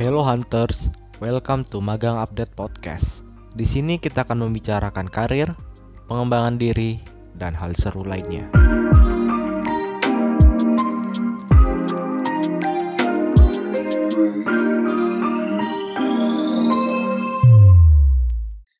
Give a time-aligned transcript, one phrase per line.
[0.00, 0.88] Hello Hunters,
[1.20, 3.20] welcome to Magang Update Podcast.
[3.52, 5.52] Di sini kita akan membicarakan karir,
[6.08, 7.04] pengembangan diri,
[7.36, 8.48] dan hal seru lainnya.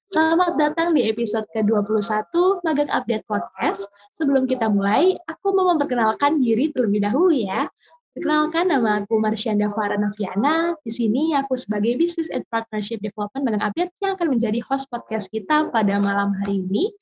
[0.08, 2.32] Selamat datang di episode ke-21
[2.64, 3.92] Magang Update Podcast.
[4.16, 7.68] Sebelum kita mulai, aku mau memperkenalkan diri terlebih dahulu ya.
[8.20, 10.76] Perkenalkan nama aku Marsyanda Farah Nafiana.
[10.84, 15.32] Di sini aku sebagai Business and Partnership Development Magang Update yang akan menjadi host podcast
[15.32, 16.92] kita pada malam hari ini.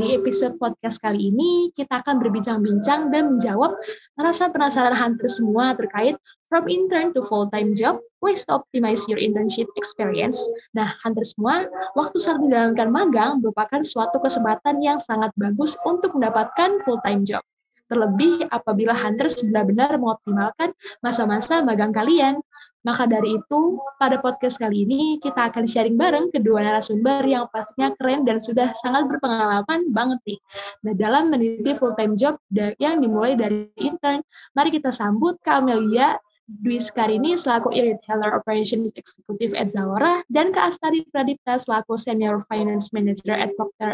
[0.00, 3.76] Di episode podcast kali ini, kita akan berbincang-bincang dan menjawab
[4.16, 6.16] rasa penasaran hunter semua terkait
[6.48, 10.40] from intern to full-time job, ways to optimize your internship experience.
[10.72, 16.80] Nah, hunter semua, waktu saat menjalankan magang merupakan suatu kesempatan yang sangat bagus untuk mendapatkan
[16.80, 17.44] full-time job.
[17.88, 22.38] Terlebih apabila hunters benar-benar mengoptimalkan masa-masa magang kalian.
[22.86, 23.60] Maka dari itu,
[23.98, 28.70] pada podcast kali ini kita akan sharing bareng kedua narasumber yang pastinya keren dan sudah
[28.70, 30.38] sangat berpengalaman banget nih.
[30.86, 32.38] Nah, dalam meniti full-time job
[32.78, 34.22] yang dimulai dari intern,
[34.54, 36.16] mari kita sambut Kak Amelia
[36.48, 42.88] Dwi Skarini selaku Retailer Operations Executive at Zalora dan Kak Astari Pradipta selaku Senior Finance
[42.96, 43.92] Manager at Procter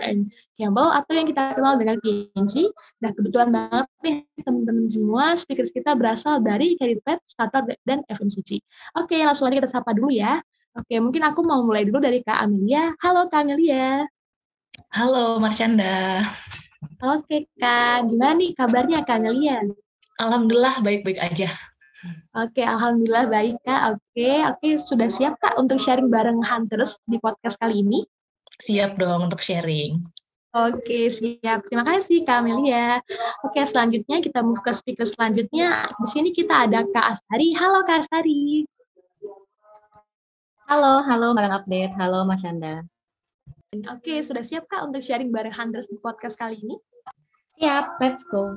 [0.55, 2.71] Gamble atau yang kita kenal dengan PNG.
[3.03, 4.17] Nah, kebetulan banget nih
[4.47, 8.63] teman-teman semua speakers kita berasal dari Pet, Startup, dan FMCG.
[9.03, 10.39] Oke, langsung aja kita sapa dulu ya.
[10.79, 12.95] Oke, mungkin aku mau mulai dulu dari Kak Amelia.
[13.03, 14.07] Halo Kak Amelia.
[14.95, 16.23] Halo Marsyanda.
[17.03, 19.59] Oke Kak, gimana nih kabarnya Kak Amelia?
[20.23, 21.74] Alhamdulillah baik-baik aja.
[22.35, 23.97] Oke, alhamdulillah baik Kak.
[23.97, 28.05] Oke, oke sudah siap Kak untuk sharing bareng Hunters di podcast kali ini?
[28.61, 30.05] Siap dong untuk sharing.
[30.55, 31.67] Oke, siap.
[31.67, 33.03] Terima kasih Kak Amelia.
[33.43, 35.91] Oke, selanjutnya kita move ke speaker selanjutnya.
[35.99, 37.51] Di sini kita ada Kak Astari.
[37.59, 38.63] Halo Kak Astari.
[40.71, 41.93] Halo, halo Magang Update.
[41.99, 42.87] Halo Mas Anda.
[43.91, 46.79] Oke, sudah siap Kak untuk sharing bareng Hunters di podcast kali ini?
[47.59, 48.55] Siap, let's go.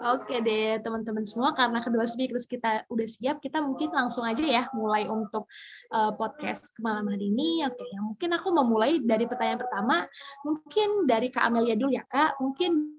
[0.00, 4.64] Oke deh teman-teman semua karena kedua speakers kita udah siap kita mungkin langsung aja ya
[4.72, 5.44] mulai untuk
[5.92, 7.68] uh, podcast malam hari ini.
[7.68, 10.08] Oke ya mungkin aku mau mulai dari pertanyaan pertama.
[10.40, 12.40] Mungkin dari Kak Amelia dulu ya Kak.
[12.40, 12.96] Mungkin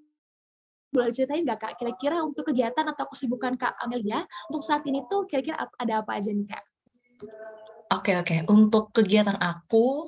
[0.94, 4.22] boleh ceritain nggak Kak kira-kira untuk kegiatan atau kesibukan Kak Amelia
[4.54, 6.64] untuk saat ini tuh kira-kira ada apa aja nih Kak?
[7.98, 8.46] Oke oke.
[8.46, 10.06] Untuk kegiatan aku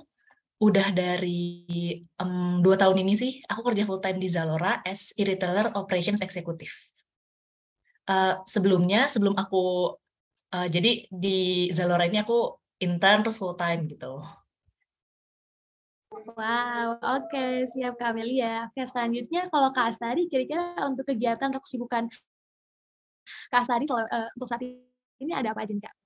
[0.61, 1.65] udah dari
[2.21, 6.71] um, dua tahun ini sih aku kerja full time di Zalora as e-retailer operations executive.
[8.03, 9.95] Uh, sebelumnya sebelum aku
[10.51, 14.19] uh, jadi di Zalora ini aku intern terus full time gitu.
[16.13, 17.65] Wow, oke okay.
[17.67, 18.15] siap Kak.
[18.15, 22.07] Oke selanjutnya kalau Kak Astari kira-kira untuk kegiatan atau kesibukan
[23.51, 24.63] Kak Astari uh, untuk saat
[25.19, 26.02] ini ada apa aja Kak?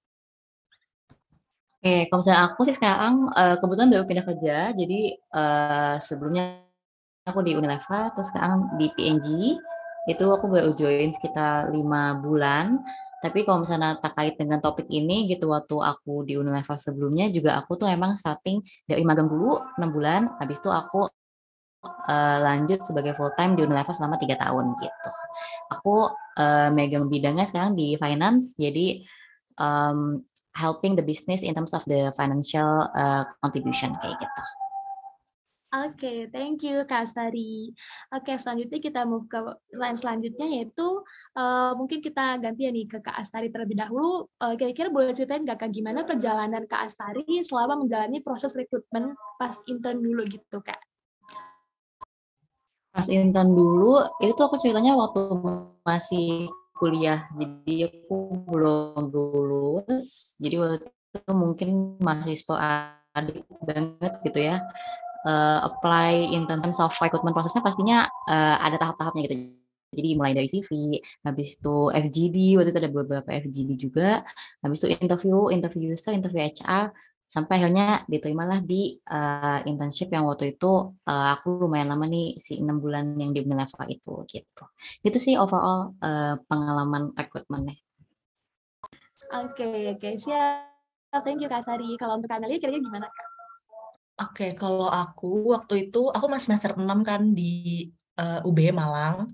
[1.78, 6.66] Oke, kalau misalnya aku sih sekarang uh, kebetulan baru pindah kerja, jadi uh, sebelumnya
[7.30, 9.28] aku di Unilever, terus sekarang di PNG,
[10.10, 12.82] itu aku baru join sekitar lima bulan.
[13.22, 17.78] Tapi kalau misalnya terkait dengan topik ini gitu, waktu aku di Unilever sebelumnya juga aku
[17.78, 18.58] tuh emang starting
[18.90, 21.06] dari magang dulu enam bulan, habis itu aku
[21.86, 25.10] uh, lanjut sebagai full time di Unilever selama tiga tahun gitu.
[25.78, 26.10] Aku
[26.42, 29.06] uh, megang bidangnya sekarang di finance, jadi
[29.62, 30.18] um,
[30.58, 34.44] helping the business in terms of the financial uh, contribution kayak gitu.
[35.68, 37.76] Oke, okay, thank you Kak Astari.
[38.16, 39.36] Oke, okay, selanjutnya kita move ke
[39.76, 41.04] line selanjutnya yaitu
[41.36, 44.32] uh, mungkin kita ganti ya nih ke Kak Astari terlebih dahulu.
[44.40, 49.60] Uh, kira-kira boleh ceritain nggak Kak gimana perjalanan Kak Astari selama menjalani proses rekrutmen pas
[49.68, 50.80] intern dulu gitu Kak?
[52.96, 55.20] Pas intern dulu, itu aku ceritanya waktu
[55.84, 57.28] masih kuliah.
[57.36, 58.18] Jadi aku
[58.48, 60.38] belum lulus.
[60.38, 64.62] Jadi waktu itu mungkin mahasiswa adik banget gitu ya
[65.26, 69.36] uh, apply in terms of recruitment prosesnya pastinya uh, ada tahap-tahapnya gitu.
[69.88, 74.22] Jadi mulai dari CV habis itu FGD waktu itu ada beberapa FGD juga.
[74.60, 76.92] Habis itu interview interview user interview HR
[77.28, 82.56] sampai akhirnya diterimalah di uh, internship yang waktu itu uh, aku lumayan lama nih si
[82.64, 84.64] enam bulan yang di Unilever itu gitu.
[85.04, 87.76] Itu sih overall uh, pengalaman rekrutmennya.
[89.36, 90.00] Oke okay, oke.
[90.00, 90.14] Okay.
[90.16, 90.72] siap.
[91.28, 92.00] Thank you Kak Sari.
[92.00, 93.28] Kalau untuk Amelia kira-kira gimana Kak?
[94.18, 97.86] Oke, okay, kalau aku waktu itu aku masih semester 6 kan di
[98.18, 99.30] uh, UB Malang.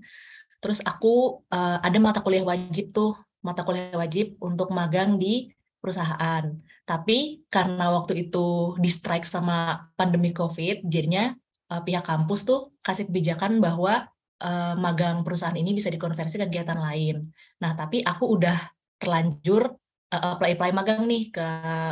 [0.60, 5.53] Terus aku uh, ada mata kuliah wajib tuh, mata kuliah wajib untuk magang di
[5.84, 6.44] perusahaan.
[6.88, 11.36] Tapi karena waktu itu di strike sama pandemi COVID, jadinya
[11.68, 14.08] uh, pihak kampus tuh kasih kebijakan bahwa
[14.40, 17.28] uh, magang perusahaan ini bisa dikonversi ke kegiatan lain.
[17.60, 18.56] Nah, tapi aku udah
[18.96, 19.76] terlanjur
[20.12, 21.46] uh, apply apply magang nih ke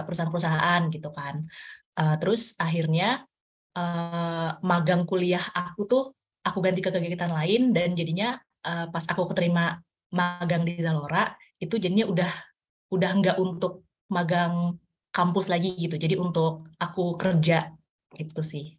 [0.08, 1.44] perusahaan-perusahaan gitu kan.
[1.92, 3.28] Uh, terus akhirnya
[3.76, 6.04] uh, magang kuliah aku tuh
[6.40, 9.76] aku ganti ke kegiatan lain dan jadinya uh, pas aku keterima
[10.12, 12.32] magang di Zalora itu jadinya udah
[12.92, 14.76] udah nggak untuk magang
[15.08, 15.96] kampus lagi gitu.
[15.96, 17.72] Jadi untuk aku kerja
[18.12, 18.76] gitu sih.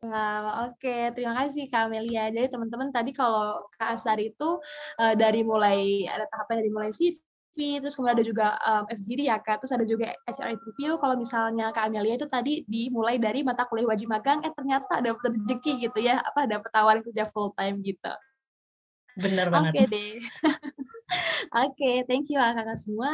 [0.00, 1.12] Oke.
[1.12, 2.32] Terima kasih Kak Amelia.
[2.32, 4.58] Jadi teman-teman tadi kalau Kak Asari itu
[4.96, 9.36] uh, dari mulai ada tahapan dari mulai CV, terus kemudian ada juga um, FGD ya
[9.44, 10.96] Kak, terus ada juga HR interview.
[10.96, 15.12] Kalau misalnya Kak Amelia itu tadi dimulai dari mata kuliah wajib magang, eh ternyata ada
[15.12, 18.12] rezeki gitu ya, apa ada tawaran kerja full time gitu.
[19.20, 19.72] Bener banget.
[19.76, 20.16] Oke deh.
[21.50, 23.10] Oke, okay, thank you kakak semua.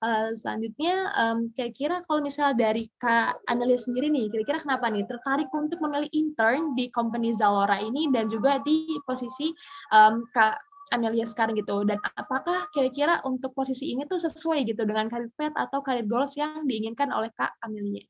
[0.00, 5.52] Uh, selanjutnya, um, kira-kira kalau misalnya dari Kak Anelia sendiri nih, kira-kira kenapa nih tertarik
[5.52, 9.52] untuk memilih intern di company Zalora ini dan juga di posisi
[9.92, 10.56] um, Kak
[10.94, 15.58] Amelia sekarang gitu dan apakah kira-kira untuk posisi ini tuh sesuai gitu dengan karir path
[15.58, 18.06] atau karir goals yang diinginkan oleh Kak Amelia?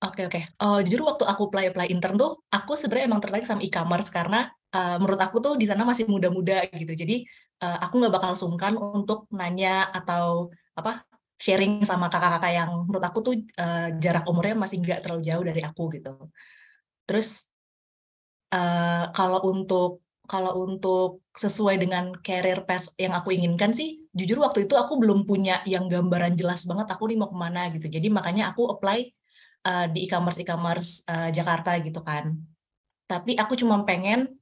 [0.00, 0.40] Oke oke.
[0.56, 4.48] Uh, jujur waktu aku apply apply intern tuh, aku sebenarnya emang tertarik sama e-commerce karena
[4.74, 6.92] uh, menurut aku tuh di sana masih muda-muda gitu.
[6.94, 7.26] Jadi
[7.62, 11.04] uh, aku nggak bakal sungkan untuk nanya atau apa
[11.40, 15.60] sharing sama kakak-kakak yang menurut aku tuh uh, jarak umurnya masih nggak terlalu jauh dari
[15.64, 16.12] aku gitu.
[17.08, 17.48] Terus
[18.52, 24.70] uh, kalau untuk kalau untuk sesuai dengan career path yang aku inginkan sih, jujur waktu
[24.70, 27.90] itu aku belum punya yang gambaran jelas banget aku nih mau ke mana gitu.
[27.90, 29.10] Jadi makanya aku apply
[29.66, 32.30] uh, di e-commerce e-commerce uh, Jakarta gitu kan.
[33.10, 34.39] Tapi aku cuma pengen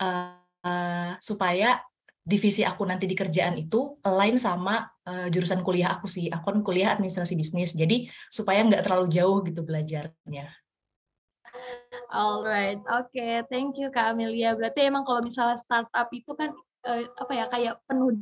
[0.00, 1.80] uh, uh, supaya
[2.20, 6.28] divisi aku nanti di kerjaan itu lain sama uh, jurusan kuliah aku sih.
[6.28, 10.46] Aku kan kuliah administrasi bisnis, jadi supaya nggak terlalu jauh gitu belajarnya.
[12.10, 13.42] Alright, oke, okay.
[13.46, 14.54] thank you Kak Amelia.
[14.58, 16.50] Berarti emang kalau misalnya startup itu kan
[16.86, 18.18] uh, apa ya kayak penuh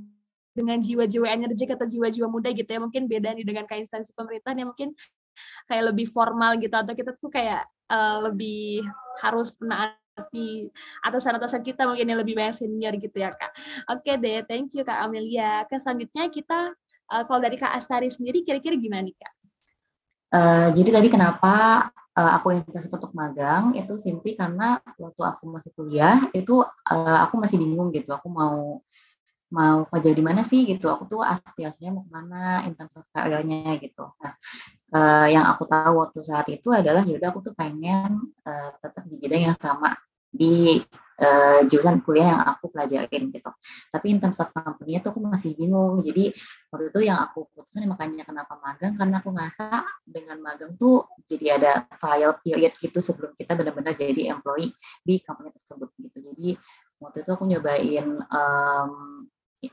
[0.53, 2.81] dengan jiwa-jiwa energi atau jiwa-jiwa muda gitu ya.
[2.81, 4.93] Mungkin beda nih dengan kayak instansi pemerintahan yang mungkin
[5.71, 8.85] kayak lebih formal gitu atau kita tuh kayak uh, lebih
[9.23, 9.57] harus
[10.19, 10.75] menaati
[11.07, 13.55] atasan-atasan kita mungkin yang lebih banyak senior gitu ya kak.
[13.95, 15.63] Oke deh, thank you kak Amelia.
[15.71, 16.75] Ke selanjutnya kita
[17.15, 19.33] uh, kalau dari kak Astari sendiri kira-kira gimana nih kak?
[20.29, 21.89] Uh, jadi tadi kenapa
[22.19, 27.41] uh, aku investasi untuk magang itu simply karena waktu aku masih kuliah itu uh, aku
[27.41, 28.85] masih bingung gitu aku mau
[29.49, 33.01] mau kerja di mana sih gitu aku tuh aspirasinya mau ke mana in terms
[33.81, 34.37] gitu nah
[34.93, 39.17] uh, yang aku tahu waktu saat itu adalah yaudah aku tuh pengen uh, tetap di
[39.17, 39.97] bidang yang sama
[40.29, 40.79] di
[41.19, 43.51] uh, jurusan kuliah yang aku pelajarin gitu.
[43.91, 46.01] Tapi in terms of company itu aku masih bingung.
[46.01, 46.33] Jadi
[46.71, 51.59] waktu itu yang aku putusin makanya kenapa magang karena aku ngerasa dengan magang tuh jadi
[51.61, 54.73] ada trial period gitu sebelum kita benar-benar jadi employee
[55.03, 56.19] di company tersebut gitu.
[56.33, 56.49] Jadi
[57.03, 58.93] waktu itu aku nyobain um,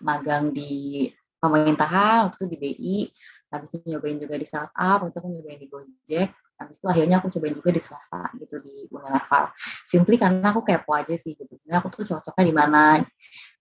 [0.01, 2.97] magang di pemerintahan waktu itu di BI
[3.53, 7.27] habis itu nyobain juga di startup untuk aku nyobain di Gojek habis itu akhirnya aku
[7.35, 9.51] cobain juga di swasta gitu di Unilever
[9.83, 11.51] simply karena aku kepo aja sih gitu.
[11.51, 12.83] Sebenarnya aku tuh cocoknya di mana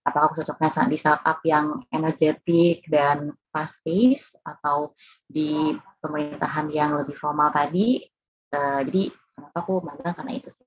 [0.07, 4.95] apakah aku cocoknya di startup yang energetik dan fast pace atau
[5.27, 7.99] di pemerintahan yang lebih formal tadi?
[8.55, 10.63] Uh, jadi kenapa aku magang karena itu sih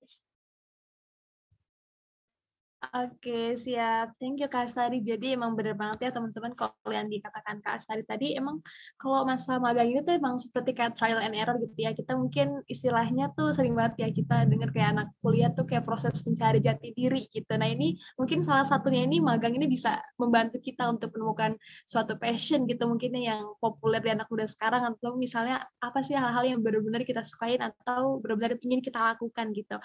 [2.89, 4.17] Oke, siap.
[4.17, 5.05] Thank you Kak Astari.
[5.05, 8.65] Jadi emang bener banget ya teman-teman kalau yang dikatakan Kak Astari tadi emang
[8.97, 11.93] kalau masa magang ini tuh emang seperti kayak trial and error gitu ya.
[11.93, 16.17] Kita mungkin istilahnya tuh sering banget ya kita dengar kayak anak kuliah tuh kayak proses
[16.25, 17.53] mencari jati diri gitu.
[17.61, 22.65] Nah ini mungkin salah satunya ini magang ini bisa membantu kita untuk menemukan suatu passion
[22.65, 27.05] gitu mungkin yang populer di anak muda sekarang atau misalnya apa sih hal-hal yang benar-benar
[27.05, 29.77] kita sukain atau benar-benar ingin kita lakukan gitu.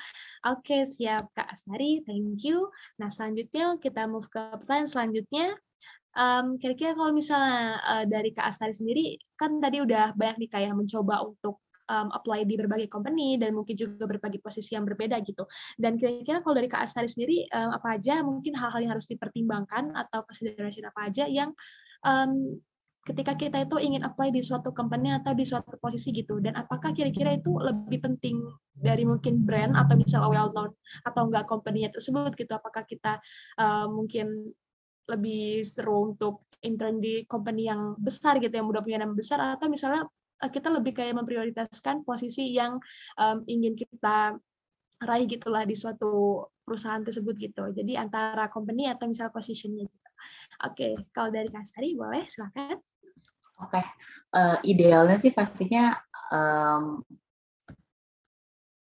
[0.47, 1.99] Oke, siap Kak Astari.
[2.07, 2.71] Thank you.
[3.03, 5.51] Nah, selanjutnya kita move ke pertanyaan selanjutnya.
[6.15, 10.71] Um, kira-kira kalau misalnya uh, dari Kak Astari sendiri, kan tadi udah banyak nih kayak
[10.71, 11.59] mencoba untuk
[11.91, 15.43] um, apply di berbagai company dan mungkin juga berbagai posisi yang berbeda gitu.
[15.75, 19.91] Dan kira-kira kalau dari Kak Astari sendiri, um, apa aja mungkin hal-hal yang harus dipertimbangkan
[19.91, 21.51] atau consideration apa aja yang
[22.07, 22.55] um,
[23.03, 26.95] ketika kita itu ingin apply di suatu company atau di suatu posisi gitu dan apakah
[26.95, 28.39] kira-kira itu lebih penting
[28.71, 30.71] dari mungkin brand atau misalnya well known
[31.03, 33.19] atau enggak company tersebut gitu apakah kita
[33.59, 34.47] uh, mungkin
[35.11, 39.67] lebih seru untuk intern di company yang besar gitu yang udah punya nama besar atau
[39.67, 40.07] misalnya
[40.39, 42.79] uh, kita lebih kayak memprioritaskan posisi yang
[43.19, 44.39] um, ingin kita
[45.03, 50.09] raih gitulah di suatu perusahaan tersebut gitu jadi antara company atau misalnya positionnya gitu.
[50.63, 52.92] Oke, kalau dari Kasari boleh silakan.
[53.63, 53.85] Oke, okay.
[54.35, 55.95] uh, eh, idealnya sih pastinya
[56.35, 56.99] um,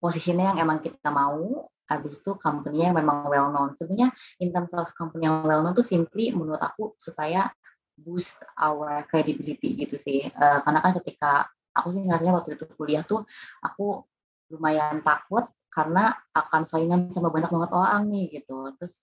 [0.00, 3.76] posisinya yang emang kita mau, habis itu company yang memang well known.
[3.76, 4.08] Sebenarnya
[4.40, 7.52] in terms of company yang well known tuh simply menurut aku supaya
[8.00, 10.26] boost our credibility gitu sih.
[10.32, 11.32] Uh, karena kan ketika
[11.76, 13.28] aku sih ngerasanya waktu itu kuliah tuh
[13.60, 14.02] aku
[14.52, 18.72] lumayan takut karena akan saingan sama banyak banget orang nih gitu.
[18.80, 18.96] Terus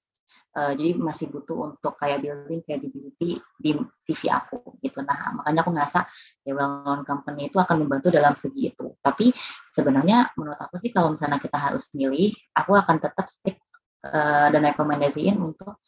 [0.57, 3.71] uh, jadi masih butuh untuk kayak building credibility di
[4.05, 5.01] CV aku gitu.
[5.05, 5.99] Nah makanya aku ngerasa
[6.45, 8.95] ya well known company itu akan membantu dalam segi itu.
[8.99, 9.31] Tapi
[9.73, 13.61] sebenarnya menurut aku sih kalau misalnya kita harus milih, aku akan tetap stick
[14.05, 15.81] uh, dan rekomendasiin untuk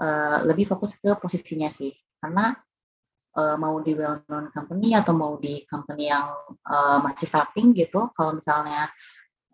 [0.00, 1.92] uh, lebih fokus ke posisinya sih.
[2.16, 2.54] Karena
[3.36, 6.26] uh, mau di well known company atau mau di company yang
[6.66, 8.88] uh, masih starting gitu, kalau misalnya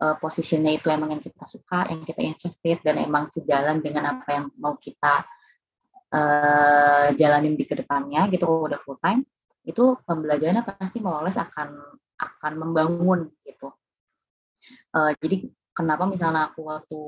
[0.03, 4.27] uh, posisinya itu emang yang kita suka, yang kita interested dan emang sejalan dengan apa
[4.35, 5.23] yang mau kita
[6.11, 9.23] uh, jalanin di ke depannya gitu udah full time,
[9.63, 11.79] itu pembelajarannya pasti mau les akan
[12.19, 13.71] akan membangun gitu.
[14.95, 17.01] Uh, jadi kenapa misalnya aku waktu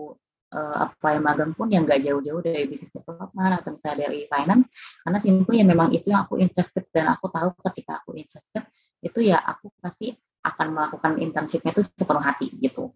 [0.55, 4.67] uh, apply magang pun yang nggak jauh-jauh dari business development atau misalnya dari finance,
[5.03, 8.63] karena simply ya memang itu yang aku interested dan aku tahu ketika aku interested
[9.05, 12.93] itu ya aku pasti akan melakukan internshipnya itu sepenuh hati gitu.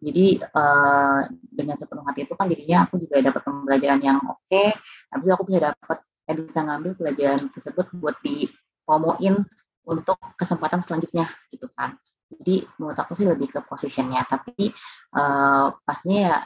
[0.00, 4.40] Jadi uh, dengan sepenuh hati itu kan jadinya aku juga dapat pembelajaran yang oke.
[4.48, 4.72] Okay.
[5.08, 9.44] Habis itu aku bisa dapat eh, bisa ngambil pelajaran tersebut buat dipromoin
[9.88, 11.96] untuk kesempatan selanjutnya gitu kan.
[12.30, 14.22] Jadi menurut aku sih lebih ke positionnya.
[14.28, 14.70] Tapi
[15.16, 16.36] uh, pastinya ya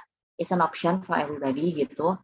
[0.41, 2.17] it's an option for everybody gitu.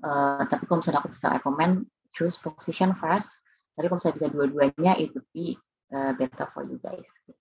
[0.00, 3.30] Uh, tapi kalau misalnya aku bisa recommend choose position first.
[3.74, 5.56] Tapi kalau misalnya bisa dua-duanya it would be
[5.94, 7.08] uh, better for you guys.
[7.24, 7.39] Gitu.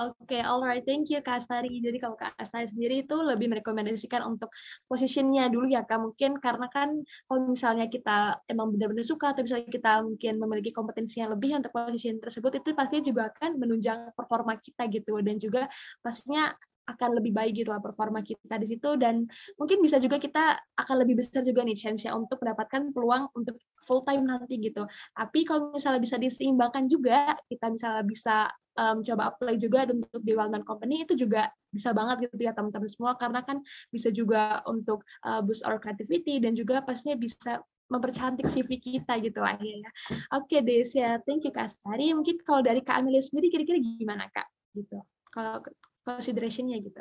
[0.00, 1.44] Oke, okay, alright, thank you Kak.
[1.44, 4.48] Jadi kalau Kak Astari sendiri itu lebih merekomendasikan untuk
[4.88, 9.68] posisinya dulu ya Kak, mungkin karena kan kalau misalnya kita emang benar-benar suka atau misalnya
[9.68, 14.56] kita mungkin memiliki kompetensi yang lebih untuk posisi tersebut, itu pasti juga akan menunjang performa
[14.56, 15.68] kita gitu dan juga
[16.00, 16.48] pastinya
[16.88, 19.24] akan lebih baik gitu lah performa kita di situ dan
[19.56, 24.04] mungkin bisa juga kita akan lebih besar juga nih chance-nya untuk mendapatkan peluang untuk full
[24.04, 24.84] time nanti gitu.
[25.14, 28.36] Tapi kalau misalnya bisa diseimbangkan juga, kita misalnya bisa
[28.76, 32.90] um, coba apply juga untuk di well company itu juga bisa banget gitu ya teman-teman
[32.90, 38.46] semua karena kan bisa juga untuk uh, boost our creativity dan juga pastinya bisa mempercantik
[38.46, 39.90] CV kita gitu lah ya.
[40.38, 42.14] Oke deh, ya thank you Kak Astari.
[42.14, 44.46] Mungkin kalau dari Kak Amelia sendiri kira-kira gimana Kak?
[44.78, 45.02] Gitu.
[45.34, 45.58] Kalau
[46.04, 47.00] consideration-nya gitu.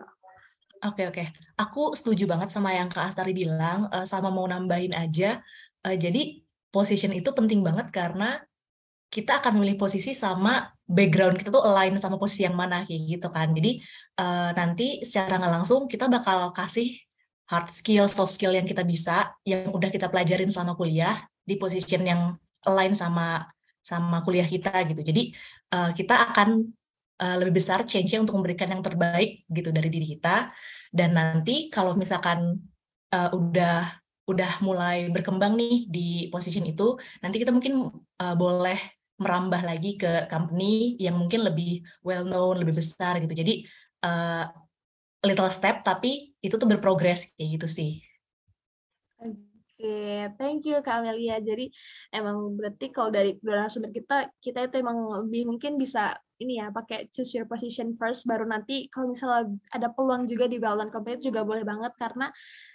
[0.79, 1.27] Oke okay, oke, okay.
[1.59, 5.43] aku setuju banget sama yang Kak Astari bilang, uh, sama mau nambahin aja.
[5.83, 6.39] Uh, jadi
[6.71, 8.39] position itu penting banget karena
[9.09, 13.27] kita akan memilih posisi sama background kita tuh align sama posisi yang mana kayak gitu
[13.27, 13.51] kan.
[13.51, 13.81] Jadi
[14.21, 16.95] uh, nanti secara nggak langsung kita bakal kasih
[17.49, 22.05] hard skill, soft skill yang kita bisa, yang udah kita pelajarin selama kuliah di position
[22.05, 22.21] yang
[22.63, 23.49] align sama
[23.81, 25.01] sama kuliah kita gitu.
[25.01, 25.33] Jadi
[25.73, 26.69] uh, kita akan
[27.19, 30.49] uh, lebih besar change-nya untuk memberikan yang terbaik gitu dari diri kita.
[30.89, 32.57] Dan nanti kalau misalkan
[33.13, 33.99] uh, udah
[34.29, 37.89] udah mulai berkembang nih di position itu, nanti kita mungkin
[38.21, 38.77] uh, boleh
[39.19, 43.35] merambah lagi ke company yang mungkin lebih well known, lebih besar gitu.
[43.35, 43.67] Jadi
[44.07, 44.47] uh,
[45.25, 47.91] little step tapi itu tuh berprogres kayak gitu sih.
[49.19, 49.35] Oke,
[49.75, 50.31] okay.
[50.39, 51.43] thank you Kak Amelia.
[51.43, 51.67] Jadi
[52.15, 53.35] emang berarti kalau dari
[53.67, 58.23] sumber kita, kita itu emang lebih mungkin bisa ini ya pakai choose your position first
[58.23, 61.93] baru nanti kalau misalnya ada peluang juga di Baldan Company juga boleh banget.
[61.99, 62.31] Karena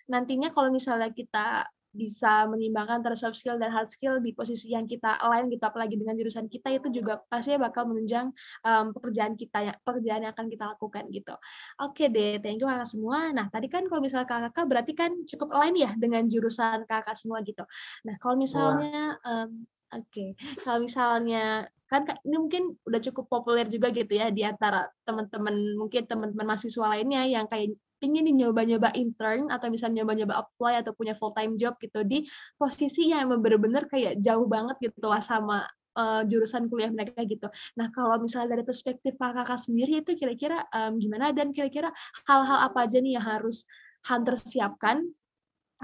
[0.09, 4.83] nantinya kalau misalnya kita bisa menyimbangkan antara soft skill dan hard skill di posisi yang
[4.85, 8.35] kita lain gitu apalagi dengan jurusan kita itu juga pasti bakal menunjang
[8.67, 11.35] um, pekerjaan kita ya pekerjaan yang akan kita lakukan gitu.
[11.79, 13.31] Oke deh thank you kakak semua.
[13.31, 17.47] Nah tadi kan kalau misalnya kakak berarti kan cukup lain ya dengan jurusan kakak semua
[17.47, 17.63] gitu.
[18.03, 19.63] Nah kalau misalnya um,
[19.95, 20.11] oke.
[20.11, 20.35] Okay.
[20.67, 21.71] kalau misalnya
[22.03, 26.87] kan ini mungkin udah cukup populer juga gitu ya di antara teman-teman mungkin teman-teman mahasiswa
[26.91, 31.79] lainnya yang kayak ingin nyoba-nyoba intern atau misalnya nyoba-nyoba apply atau punya full time job
[31.81, 32.27] gitu di
[32.59, 35.65] posisi yang bener-bener kayak jauh banget gitu lah sama
[35.97, 37.49] uh, jurusan kuliah mereka gitu.
[37.79, 41.89] Nah kalau misalnya dari perspektif kakak sendiri itu kira-kira um, gimana dan kira-kira
[42.29, 43.65] hal-hal apa aja nih yang harus
[44.05, 45.01] Hunter siapkan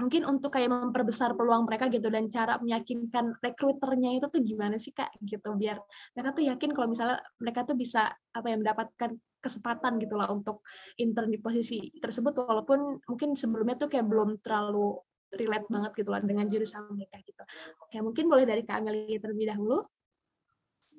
[0.01, 4.91] mungkin untuk kayak memperbesar peluang mereka gitu dan cara meyakinkan rekruternya itu tuh gimana sih
[4.91, 5.77] kak gitu biar
[6.17, 10.65] mereka tuh yakin kalau misalnya mereka tuh bisa apa yang mendapatkan kesempatan gitu lah untuk
[10.97, 14.97] intern di posisi tersebut walaupun mungkin sebelumnya tuh kayak belum terlalu
[15.31, 17.43] relate banget gitu lah dengan jurusan mereka gitu.
[17.87, 19.79] Oke, mungkin boleh dari Kak Amelia terlebih dahulu.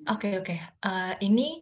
[0.09, 0.45] Oke, okay, oke.
[0.57, 0.59] Okay.
[0.83, 1.61] Uh, eh, ini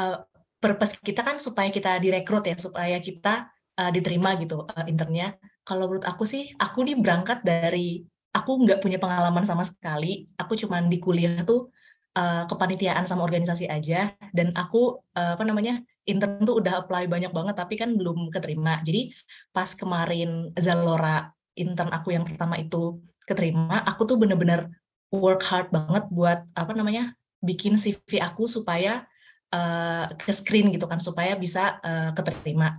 [0.00, 0.18] uh,
[0.56, 5.36] purpose kita kan supaya kita direkrut ya, supaya kita uh, diterima gitu uh, internnya.
[5.66, 10.30] Kalau menurut aku sih, aku nih berangkat dari aku nggak punya pengalaman sama sekali.
[10.38, 11.74] Aku cuma di kuliah tuh
[12.14, 17.34] uh, kepanitiaan sama organisasi aja dan aku uh, apa namanya intern tuh udah apply banyak
[17.34, 18.78] banget tapi kan belum keterima.
[18.86, 19.10] Jadi
[19.50, 24.70] pas kemarin Zalora intern aku yang pertama itu keterima, aku tuh bener-bener
[25.10, 29.02] work hard banget buat apa namanya bikin CV aku supaya
[29.50, 32.78] uh, ke screen gitu kan supaya bisa uh, keterima.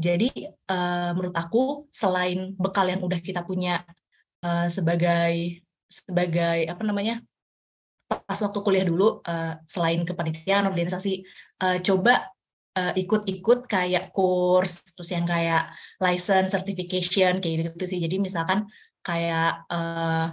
[0.00, 3.84] Jadi uh, menurut aku selain bekal yang udah kita punya
[4.40, 7.20] uh, sebagai sebagai apa namanya
[8.10, 11.22] pas waktu kuliah dulu uh, selain kepanitiaan organisasi
[11.62, 12.32] uh, coba
[12.80, 15.68] ikut-ikut uh, kayak course terus yang kayak
[16.00, 18.00] license certification kayak gitu sih.
[18.00, 18.64] Jadi misalkan
[19.04, 20.32] kayak uh,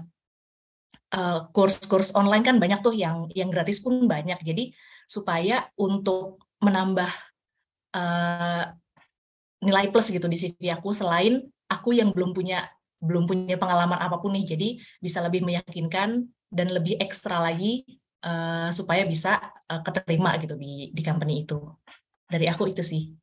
[1.52, 4.38] course-course online kan banyak tuh yang yang gratis pun banyak.
[4.46, 4.72] Jadi
[5.10, 7.12] supaya untuk menambah
[7.98, 8.64] uh,
[9.64, 14.18] nilai plus gitu di CV aku selain aku yang belum punya belum punya pengalaman apa
[14.18, 14.70] pun nih jadi
[15.02, 17.86] bisa lebih meyakinkan dan lebih ekstra lagi
[18.26, 19.38] uh, supaya bisa
[19.70, 21.62] uh, keterima gitu di di company itu
[22.26, 23.14] dari aku itu sih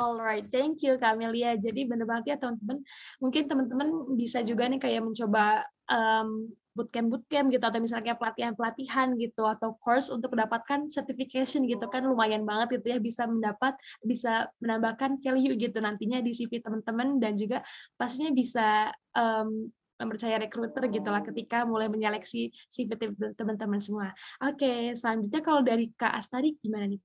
[0.00, 1.60] Alright, thank you Kak Amelia.
[1.60, 2.80] Jadi bener banget ya teman-teman.
[3.20, 5.60] Mungkin teman-teman bisa juga nih kayak mencoba
[5.92, 11.82] um, bootcamp bootcamp gitu atau misalnya pelatihan pelatihan gitu atau course untuk mendapatkan certification gitu
[11.90, 13.74] kan lumayan banget gitu ya bisa mendapat
[14.06, 17.62] bisa menambahkan value gitu nantinya di CV teman-teman dan juga
[17.98, 22.96] pastinya bisa um, mempercaya recruiter gitu lah ketika mulai menyeleksi CV
[23.36, 24.16] teman-teman semua.
[24.40, 27.00] Oke, selanjutnya kalau dari Kak Astari gimana nih?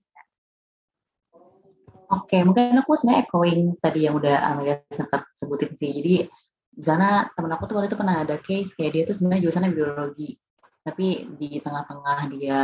[2.06, 5.90] Oke, mungkin aku sebenarnya echoing tadi yang udah Amelia sempat sebutin sih.
[5.90, 6.16] Jadi
[6.76, 9.72] di sana temen aku tuh waktu itu pernah ada case kayak dia tuh sebenarnya jurusannya
[9.72, 10.36] biologi.
[10.86, 11.08] Tapi
[11.40, 12.62] di tengah-tengah dia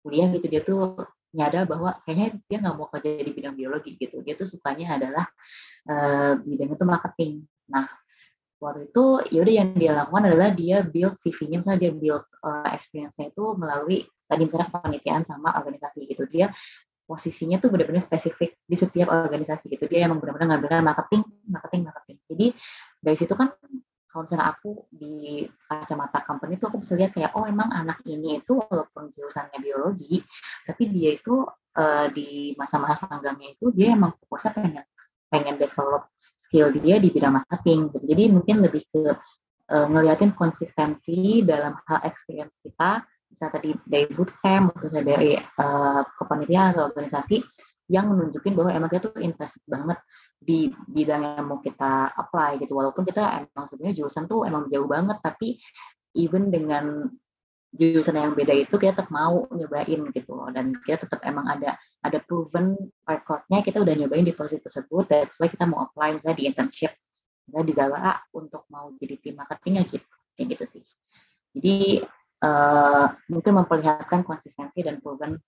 [0.00, 1.04] kuliah gitu dia tuh
[1.36, 4.24] nyadar bahwa kayaknya dia nggak mau kerja di bidang biologi gitu.
[4.24, 5.24] Dia tuh sukanya adalah
[5.86, 7.32] uh, bidang itu marketing.
[7.68, 7.84] Nah
[8.56, 9.04] waktu itu
[9.36, 14.08] yaudah yang dia lakukan adalah dia build CV-nya misalnya dia build uh, experience-nya itu melalui
[14.24, 16.24] tadi misalnya kepanitiaan sama organisasi gitu.
[16.24, 16.48] Dia
[17.06, 19.86] posisinya tuh benar-benar spesifik di setiap organisasi gitu.
[19.86, 22.16] Dia emang benar-benar ngambilnya marketing marketing marketing.
[22.26, 22.46] Jadi
[23.00, 23.52] dari situ kan
[24.16, 28.40] kalau misalnya aku di kacamata company itu aku bisa lihat kayak oh emang anak ini
[28.40, 30.24] itu walaupun jurusannya biologi
[30.64, 31.44] tapi dia itu
[31.76, 34.84] uh, di masa-masa sanggangnya itu dia emang fokusnya pengen
[35.28, 36.08] pengen develop
[36.48, 38.04] skill dia di bidang marketing gitu.
[38.08, 39.04] jadi mungkin lebih ke
[39.68, 46.72] uh, ngeliatin konsistensi dalam hal experience kita bisa tadi dari bootcamp atau dari uh, kepanitiaan
[46.72, 47.44] atau organisasi
[47.86, 49.98] yang menunjukin bahwa emang kita tuh invest banget
[50.36, 52.74] di bidang yang mau kita apply gitu.
[52.74, 55.58] Walaupun kita emang sebenarnya jurusan tuh emang jauh banget tapi
[56.18, 57.06] even dengan
[57.76, 60.50] jurusan yang beda itu kita tetap mau nyobain gitu loh.
[60.50, 62.74] Dan kita tetap emang ada ada proven
[63.06, 66.94] recordnya kita udah nyobain di posisi tersebut that's why kita mau apply misalnya di internship
[67.46, 70.82] misalnya di Zalora untuk mau jadi tim marketingnya gitu kayak gitu sih.
[71.56, 71.76] Jadi
[72.42, 75.38] uh, mungkin memperlihatkan konsistensi dan proven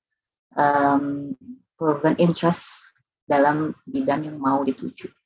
[0.56, 1.34] um,
[1.78, 2.90] proven interest
[3.24, 5.17] dalam bidang yang mau dituju.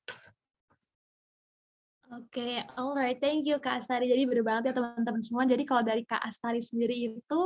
[2.12, 4.04] Oke, okay, alright, thank you Kak Astari.
[4.04, 5.48] Jadi benar banget ya teman-teman semua.
[5.48, 7.40] Jadi kalau dari Kak Astari sendiri itu,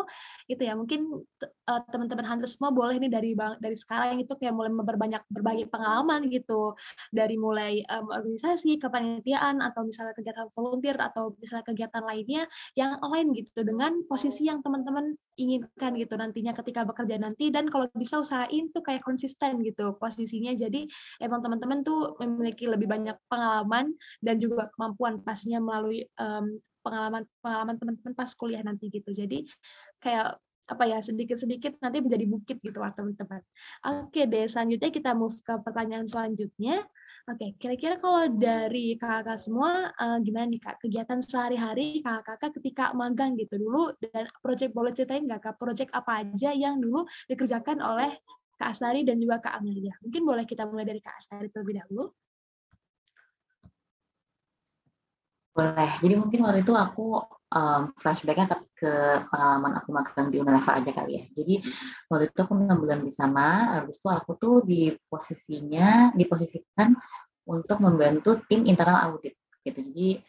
[0.51, 1.07] itu ya mungkin
[1.71, 6.27] uh, teman-teman hunter semua boleh nih dari dari sekarang itu kayak mulai memperbanyak berbagi pengalaman
[6.35, 6.75] gitu.
[7.15, 13.39] Dari mulai um, organisasi, kepanitiaan atau misalnya kegiatan volunteer atau misalnya kegiatan lainnya yang lain
[13.39, 18.73] gitu dengan posisi yang teman-teman inginkan gitu nantinya ketika bekerja nanti dan kalau bisa usahain
[18.73, 20.57] tuh kayak konsisten gitu posisinya.
[20.57, 20.89] Jadi
[21.23, 27.29] emang teman-teman tuh memiliki lebih banyak pengalaman dan juga juga kemampuan pastinya melalui um, pengalaman
[27.45, 29.13] pengalaman teman-teman pas kuliah nanti gitu.
[29.13, 29.45] Jadi
[30.01, 33.39] kayak apa ya sedikit-sedikit nanti menjadi bukit gitu lah teman-teman.
[33.87, 36.83] Oke deh, selanjutnya kita move ke pertanyaan selanjutnya.
[37.31, 43.39] Oke, kira-kira kalau dari kakak semua uh, gimana nih kak kegiatan sehari-hari kakak-kakak ketika magang
[43.39, 48.11] gitu dulu dan project boleh ceritain nggak kak project apa aja yang dulu dikerjakan oleh
[48.57, 49.93] Kak Asari dan juga Kak Amelia.
[50.01, 52.09] Mungkin boleh kita mulai dari Kak Asari terlebih dahulu.
[55.57, 55.91] Boleh.
[56.05, 58.93] Jadi mungkin waktu itu aku um, flashbacknya ke, ke
[59.33, 61.25] pengalaman aku magang di Unilever aja kali ya.
[61.33, 61.65] Jadi
[62.13, 66.93] waktu itu aku enam bulan di sana, habis itu aku tuh di posisinya diposisikan
[67.49, 69.33] untuk membantu tim internal audit
[69.65, 69.81] gitu.
[69.81, 70.21] Jadi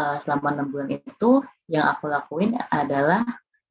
[0.00, 1.30] uh, selama enam bulan itu
[1.68, 3.20] yang aku lakuin adalah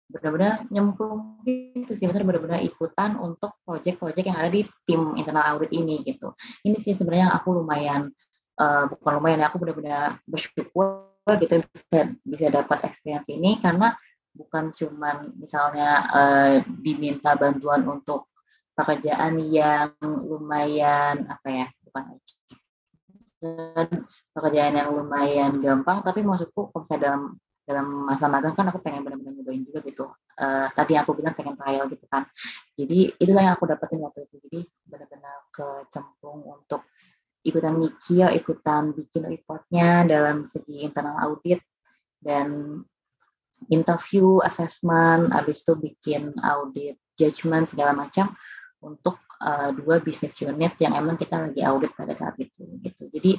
[0.09, 5.69] benar-benar nyemplung gitu sih, misalnya benar-benar ikutan untuk proyek-proyek yang ada di tim internal audit
[5.69, 6.33] ini gitu.
[6.65, 8.09] Ini sih sebenarnya aku lumayan
[8.59, 11.07] uh, bukan lumayan ya aku benar-benar bersyukur
[11.39, 13.95] gitu bisa bisa dapat experience ini karena
[14.35, 18.29] bukan cuman misalnya uh, diminta bantuan untuk
[18.75, 22.05] pekerjaan yang lumayan apa ya bukan
[24.35, 27.23] pekerjaan yang lumayan gampang tapi maksudku kalau misalnya dalam
[27.69, 31.59] dalam masa magang kan aku pengen benar-benar nyobain juga gitu uh, tadi aku bilang pengen
[31.59, 32.25] trial gitu kan.
[32.73, 34.35] Jadi itulah yang aku dapetin waktu itu.
[34.47, 36.87] Jadi benar-benar kecemplung untuk
[37.43, 41.63] ikutan mikir, ikutan bikin reportnya dalam segi internal audit
[42.19, 42.79] dan
[43.67, 48.31] interview, assessment, habis itu bikin audit, judgment segala macam
[48.79, 53.11] untuk uh, dua bisnis unit yang emang kita lagi audit pada saat itu gitu.
[53.11, 53.35] Jadi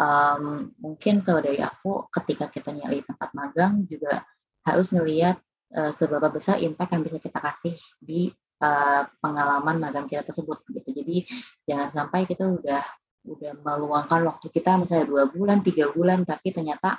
[0.00, 4.24] um, mungkin kalau dari aku ketika kita nyari tempat magang juga
[4.64, 5.36] harus ngelihat
[5.76, 8.32] uh, seberapa besar impact yang bisa kita kasih di
[8.64, 10.88] uh, pengalaman magang kita tersebut gitu.
[11.04, 11.28] Jadi
[11.68, 12.80] jangan sampai kita udah
[13.24, 16.96] udah meluangkan waktu kita misalnya dua bulan, tiga bulan, tapi ternyata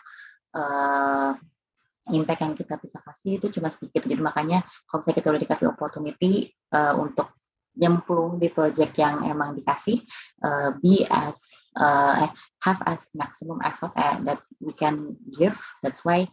[0.53, 1.34] uh,
[2.10, 4.05] impact yang kita bisa kasih itu cuma sedikit.
[4.05, 6.31] Jadi makanya kalau misalnya kita udah dikasih opportunity
[6.73, 7.34] uh, untuk
[7.77, 10.03] nyemplung di project yang emang dikasih,
[10.43, 11.39] uh, be as
[11.79, 12.27] uh,
[12.60, 15.55] have as maximum effort that we can give.
[15.79, 16.27] That's why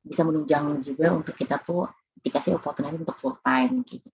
[0.00, 1.90] bisa menunjang juga untuk kita tuh
[2.24, 4.08] dikasih opportunity untuk full time gitu.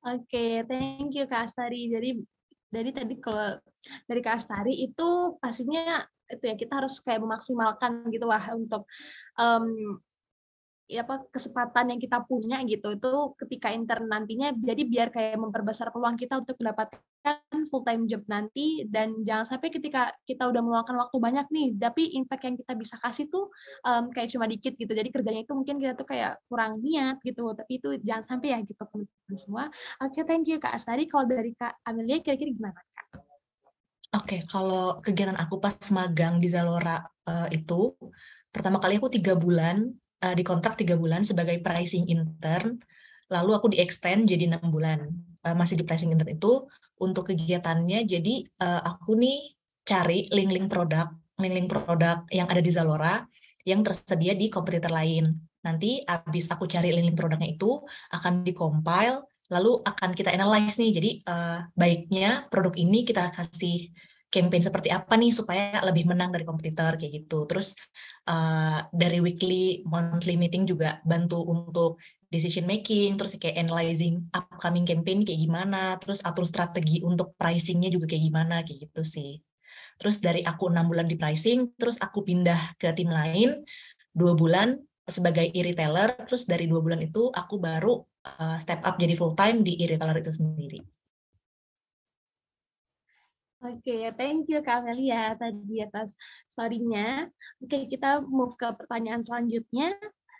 [0.00, 1.92] Oke, okay, thank you Kak Astari.
[1.92, 2.16] Jadi
[2.70, 3.58] dari tadi kalau
[4.06, 8.86] dari Kak Astari itu pastinya itu ya kita harus kayak memaksimalkan gitu lah untuk
[9.34, 9.98] um,
[10.90, 15.94] ya apa kesempatan yang kita punya gitu itu ketika intern nantinya jadi biar kayak memperbesar
[15.94, 16.98] peluang kita untuk mendapatkan
[17.70, 22.18] full time job nanti dan jangan sampai ketika kita udah meluangkan waktu banyak nih tapi
[22.18, 23.54] impact yang kita bisa kasih tuh
[23.86, 24.90] um, kayak cuma dikit gitu.
[24.90, 28.58] Jadi kerjanya itu mungkin kita tuh kayak kurang niat gitu tapi itu jangan sampai ya
[28.66, 29.64] gitu teman-teman semua.
[30.02, 31.06] Oke okay, thank you kak Astari.
[31.06, 33.06] Kalau dari kak Amelia kira-kira gimana kak?
[34.10, 36.98] Oke, okay, kalau kegiatan aku pas magang di Zalora
[37.30, 37.94] uh, itu
[38.50, 39.86] pertama kali aku tiga bulan
[40.24, 42.80] uh, di kontrak tiga bulan sebagai pricing intern,
[43.30, 45.06] lalu aku di extend jadi enam bulan
[45.44, 46.68] uh, masih di pricing intern itu
[47.00, 48.04] untuk kegiatannya.
[48.04, 53.24] Jadi uh, aku nih cari link-link produk, link-link produk yang ada di Zalora
[53.64, 55.36] yang tersedia di kompetitor lain.
[55.60, 60.90] Nanti habis aku cari link-link produknya itu akan di-compile, lalu akan kita analyze nih.
[60.96, 63.92] Jadi uh, baiknya produk ini kita kasih
[64.30, 67.44] campaign seperti apa nih supaya lebih menang dari kompetitor kayak gitu.
[67.50, 67.74] Terus
[68.30, 71.98] uh, dari weekly, monthly meeting juga bantu untuk
[72.30, 78.06] decision making, terus kayak analyzing upcoming campaign kayak gimana, terus atur strategi untuk pricingnya juga
[78.06, 79.42] kayak gimana kayak gitu sih.
[79.98, 83.66] Terus dari aku enam bulan di pricing, terus aku pindah ke tim lain
[84.14, 84.78] dua bulan
[85.10, 87.98] sebagai e-retailer, terus dari dua bulan itu aku baru
[88.38, 90.80] uh, step up jadi full time di e-retailer itu sendiri.
[93.60, 96.16] Oke, okay, thank you Kak Amelia tadi atas
[96.48, 97.28] story-nya.
[97.60, 99.92] Oke, okay, kita mau ke pertanyaan selanjutnya.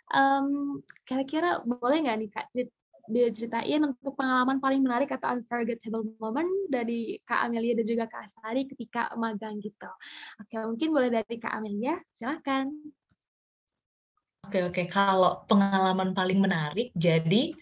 [0.09, 2.49] Um, kira-kira boleh nggak nih Kak
[3.05, 8.65] diceritain untuk pengalaman paling menarik atau unforgettable moment dari Kak Amelia dan juga Kak Astari
[8.65, 9.91] ketika magang gitu.
[10.41, 12.73] Oke, mungkin boleh dari Kak Amelia, silakan.
[14.49, 14.81] Oke, oke.
[14.89, 17.53] Kalau pengalaman paling menarik, jadi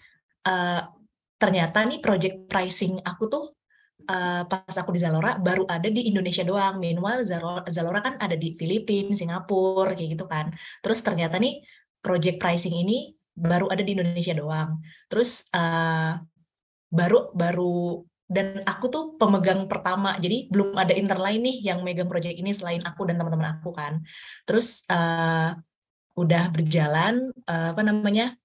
[0.47, 0.87] uh,
[1.35, 3.58] ternyata nih project pricing aku tuh
[4.07, 6.79] uh, pas aku di Zalora baru ada di Indonesia doang.
[6.79, 10.53] Meanwhile Zalora, Zalora kan ada di Filipina, Singapura kayak gitu kan.
[10.79, 11.59] Terus ternyata nih
[11.99, 14.79] project pricing ini baru ada di Indonesia doang.
[15.11, 16.15] Terus uh,
[16.89, 22.05] baru baru dan aku tuh pemegang pertama jadi belum ada intern lain nih yang megang
[22.05, 24.05] project ini selain aku dan teman-teman aku kan
[24.45, 25.57] terus uh,
[26.13, 28.37] udah berjalan uh, apa namanya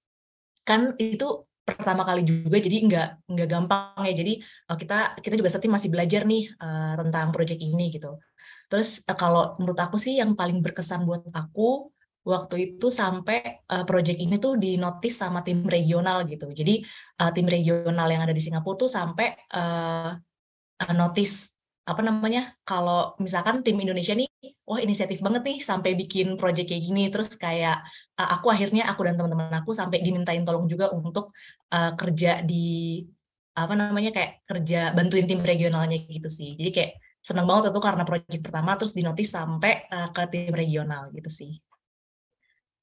[0.65, 4.13] kan itu pertama kali juga jadi nggak nggak gampang ya.
[4.13, 4.33] Jadi
[4.69, 8.21] uh, kita kita juga saat masih belajar nih uh, tentang proyek ini gitu.
[8.69, 11.89] Terus uh, kalau menurut aku sih yang paling berkesan buat aku
[12.25, 16.53] waktu itu sampai uh, proyek ini tuh dinotis sama tim regional gitu.
[16.53, 16.85] Jadi
[17.21, 20.13] uh, tim regional yang ada di Singapura tuh sampai uh,
[20.93, 21.53] notis
[21.85, 24.25] apa namanya kalau misalkan tim Indonesia nih
[24.65, 27.03] wah inisiatif banget nih sampai bikin project kayak gini.
[27.13, 27.85] Terus kayak
[28.17, 31.31] uh, aku akhirnya aku dan teman-teman aku sampai dimintain tolong juga untuk
[31.71, 33.05] uh, kerja di
[33.55, 36.57] apa namanya kayak kerja bantuin tim regionalnya gitu sih.
[36.59, 36.91] Jadi kayak
[37.23, 41.53] senang banget itu karena project pertama terus dinotis sampai uh, ke tim regional gitu sih.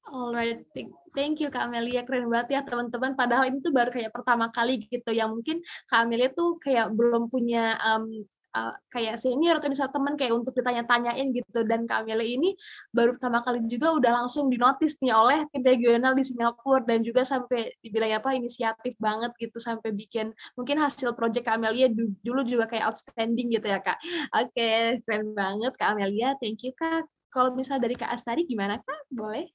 [0.03, 0.67] Alright,
[1.15, 3.17] thank you Kak Amelia, keren banget ya teman-teman.
[3.17, 7.33] Padahal ini tuh baru kayak pertama kali gitu, yang mungkin Kak Amelia tuh kayak belum
[7.33, 8.21] punya um,
[8.53, 12.53] uh, kayak senior atau misalnya teman kayak untuk ditanya-tanyain gitu dan Kamele ini
[12.93, 17.25] baru pertama kali juga udah langsung dinotis nih oleh tim regional di Singapura dan juga
[17.25, 21.89] sampai dibilang apa inisiatif banget gitu sampai bikin mungkin hasil project Kamelia
[22.21, 23.97] dulu juga kayak outstanding gitu ya Kak.
[24.37, 26.37] Oke, okay, keren banget Kak Amelia.
[26.37, 27.09] Thank you Kak.
[27.33, 29.09] Kalau misalnya dari Kak Astari gimana Kak?
[29.09, 29.49] Boleh?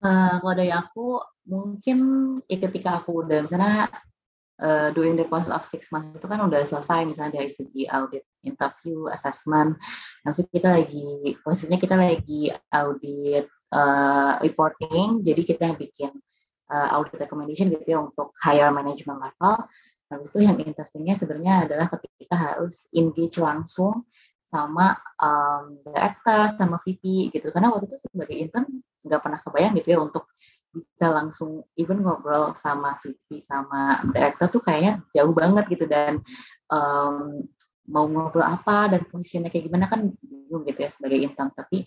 [0.00, 1.98] Uh, kalau dari aku mungkin
[2.48, 3.92] ya ketika aku udah misalnya
[4.62, 8.24] uh, doing the process of six months itu kan udah selesai misalnya dari segi audit
[8.44, 9.80] interview assessment
[10.22, 15.22] maksud kita lagi posisinya kita lagi audit uh, reporting.
[15.22, 16.10] Jadi kita yang bikin
[16.70, 19.66] uh, audit recommendation gitu ya untuk higher management level.
[20.10, 24.02] Habis itu yang interestingnya sebenarnya adalah ketika harus engage langsung
[24.50, 27.54] sama um, director, sama VP gitu.
[27.54, 28.66] Karena waktu itu sebagai intern
[29.06, 30.26] nggak pernah kebayang gitu ya untuk
[30.70, 36.22] bisa langsung even ngobrol sama VP sama director tuh kayaknya jauh banget gitu dan
[36.70, 37.42] um,
[37.90, 41.50] mau ngobrol apa dan posisinya kayak gimana kan bingung gitu ya sebagai intern.
[41.50, 41.82] Tapi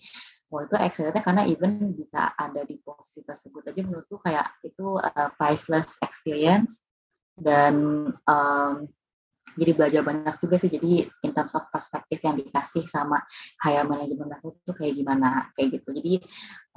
[0.52, 5.28] waktu itu excitednya karena even bisa ada di posisi tersebut aja menurutku kayak itu uh,
[5.40, 6.84] priceless experience
[7.40, 7.74] dan
[8.28, 8.86] um,
[9.54, 13.22] jadi belajar banyak juga sih jadi in terms of perspektif yang dikasih sama
[13.62, 16.14] higher management level itu kayak gimana kayak gitu jadi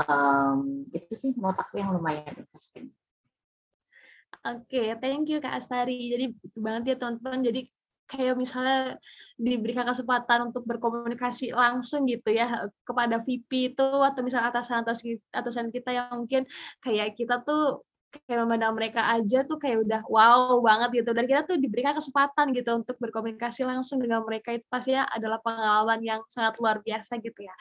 [0.07, 2.93] um, itu sih menurut aku yang lumayan interesting
[4.47, 6.07] Oke, okay, thank you Kak Astari.
[6.07, 7.43] Jadi itu banget ya teman-teman.
[7.43, 7.67] Jadi
[8.07, 8.95] kayak misalnya
[9.35, 12.47] diberikan kesempatan untuk berkomunikasi langsung gitu ya
[12.87, 14.87] kepada VP itu atau misalnya atasan
[15.35, 16.47] atasan kita yang mungkin
[16.79, 17.83] kayak kita tuh
[18.25, 22.49] kayak memandang mereka aja tuh kayak udah wow banget gitu dan kita tuh diberikan kesempatan
[22.55, 27.45] gitu untuk berkomunikasi langsung dengan mereka itu pastinya adalah pengalaman yang sangat luar biasa gitu
[27.45, 27.55] ya.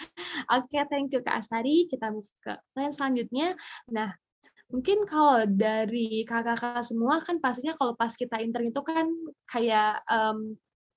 [0.56, 1.84] Oke, okay, thank you Kak Astari.
[1.90, 3.52] Kita move ke slide selanjutnya.
[3.92, 4.14] Nah,
[4.72, 9.06] mungkin kalau dari kakak-kakak semua kan pastinya kalau pas kita intern itu kan
[9.46, 10.56] kayak um,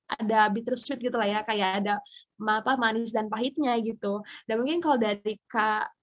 [0.10, 2.02] ada bittersweet gitu lah ya, kayak ada
[2.42, 4.26] apa manis dan pahitnya gitu.
[4.50, 5.99] Dan mungkin kalau dari Kak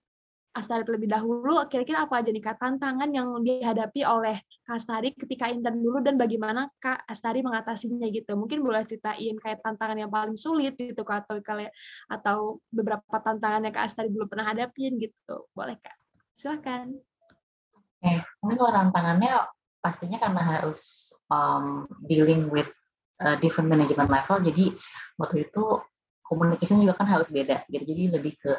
[0.56, 5.52] Astari terlebih dahulu, kira-kira apa aja nih Kak tantangan yang dihadapi oleh Kak Astari ketika
[5.52, 8.32] intern dulu dan bagaimana Kak Astari mengatasinya gitu.
[8.40, 11.36] Mungkin boleh ceritain kayak tantangan yang paling sulit gitu Kak, atau
[12.08, 12.38] atau
[12.72, 15.44] beberapa tantangan yang Kak Astari dulu pernah hadapin gitu.
[15.52, 15.92] Boleh Kak?
[16.32, 17.04] Silakan.
[17.76, 19.32] Oke, mungkin kalau tantangannya
[19.84, 22.72] pastinya karena harus um, dealing with
[23.20, 24.72] uh, different management level, jadi
[25.20, 25.84] waktu itu
[26.24, 27.84] communication juga kan harus beda gitu.
[27.86, 28.52] Jadi lebih ke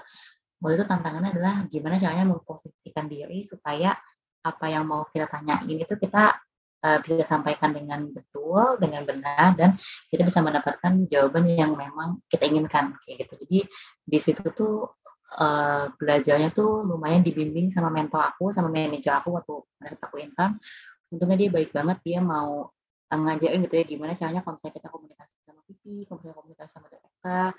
[0.61, 3.93] waktu itu tantangannya adalah gimana caranya memposisikan diri supaya
[4.41, 6.37] apa yang mau kita tanyain itu kita
[6.83, 9.75] uh, bisa sampaikan dengan betul, dengan benar, dan
[10.07, 13.33] kita bisa mendapatkan jawaban yang memang kita inginkan kayak gitu.
[13.43, 13.59] Jadi
[14.07, 14.97] di situ tuh
[15.35, 19.53] uh, belajarnya tuh lumayan dibimbing sama mentor aku, sama manajer aku waktu
[19.99, 20.55] aku intern.
[21.11, 22.71] Untungnya dia baik banget, dia mau
[23.07, 27.55] ngajarin gitu ya gimana caranya kalau misalnya kita komunikasi sama VP, kalau komunikasi sama director,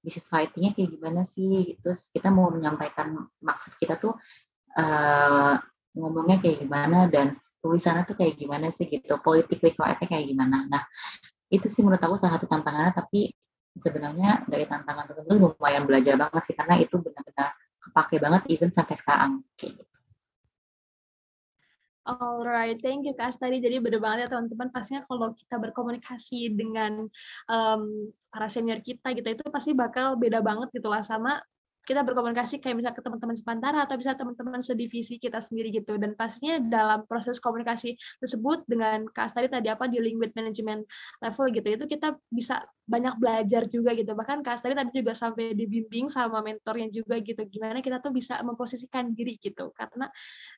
[0.00, 4.16] bisnis fightingnya kayak gimana sih terus kita mau menyampaikan maksud kita tuh
[4.76, 5.54] uh,
[5.96, 9.20] ngomongnya kayak gimana dan tulisannya tuh kayak gimana sih gitu.
[9.20, 10.64] Politically correctnya kayak gimana.
[10.66, 10.82] Nah
[11.52, 13.30] itu sih menurut aku salah satu tantangannya tapi
[13.76, 18.96] sebenarnya dari tantangan tersebut lumayan belajar banget sih karena itu benar-benar kepake banget even sampai
[18.96, 19.96] sekarang kayak gitu.
[22.00, 23.60] Alright, thank you Kak Astari.
[23.60, 27.04] Jadi bener banget ya teman-teman, pastinya kalau kita berkomunikasi dengan
[27.52, 27.82] um,
[28.32, 31.36] para senior kita gitu, itu pasti bakal beda banget gitu lah sama
[31.84, 35.96] kita berkomunikasi kayak misalnya ke teman-teman sepantara atau bisa teman-teman sedivisi kita sendiri gitu.
[35.96, 40.84] Dan pastinya dalam proses komunikasi tersebut dengan Kak Astari tadi apa dealing with management
[41.20, 44.12] level gitu itu kita bisa banyak belajar juga gitu.
[44.12, 48.40] Bahkan Kak Astari tadi juga sampai dibimbing sama mentornya juga gitu gimana kita tuh bisa
[48.44, 49.72] memposisikan diri gitu.
[49.74, 50.06] Karena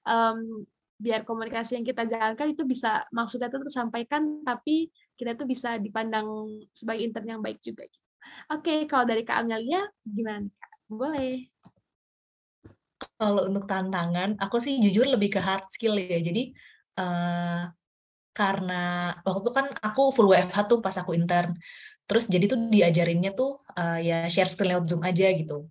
[0.06, 0.66] um,
[1.02, 4.86] biar komunikasi yang kita jalankan itu bisa maksudnya itu tersampaikan tapi
[5.18, 6.26] kita itu bisa dipandang
[6.70, 8.06] sebagai intern yang baik juga gitu.
[8.54, 10.72] Oke, kalau dari Kak Amelia gimana Kak?
[10.86, 11.50] Boleh.
[13.18, 16.22] Kalau untuk tantangan, aku sih jujur lebih ke hard skill ya.
[16.22, 16.54] Jadi
[17.02, 17.66] uh,
[18.30, 21.58] karena waktu itu kan aku full WFH tuh pas aku intern.
[22.06, 25.66] Terus jadi tuh diajarinnya tuh uh, ya share screen lewat Zoom aja gitu.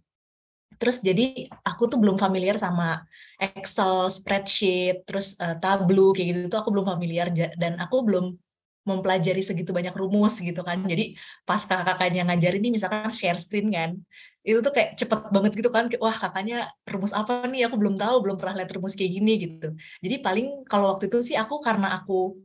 [0.80, 3.04] Terus jadi aku tuh belum familiar sama
[3.42, 8.26] Excel, spreadsheet, terus uh, Tableau kayak gitu tuh aku belum familiar dan aku belum
[8.82, 10.82] mempelajari segitu banyak rumus gitu kan.
[10.86, 11.14] Jadi
[11.46, 13.94] pas kakak-kakaknya ngajarin ini misalkan share screen kan,
[14.42, 15.86] itu tuh kayak cepet banget gitu kan.
[16.02, 17.70] Wah kakaknya rumus apa nih?
[17.70, 19.68] Aku belum tahu, belum pernah lihat rumus kayak gini gitu.
[20.02, 22.42] Jadi paling kalau waktu itu sih aku karena aku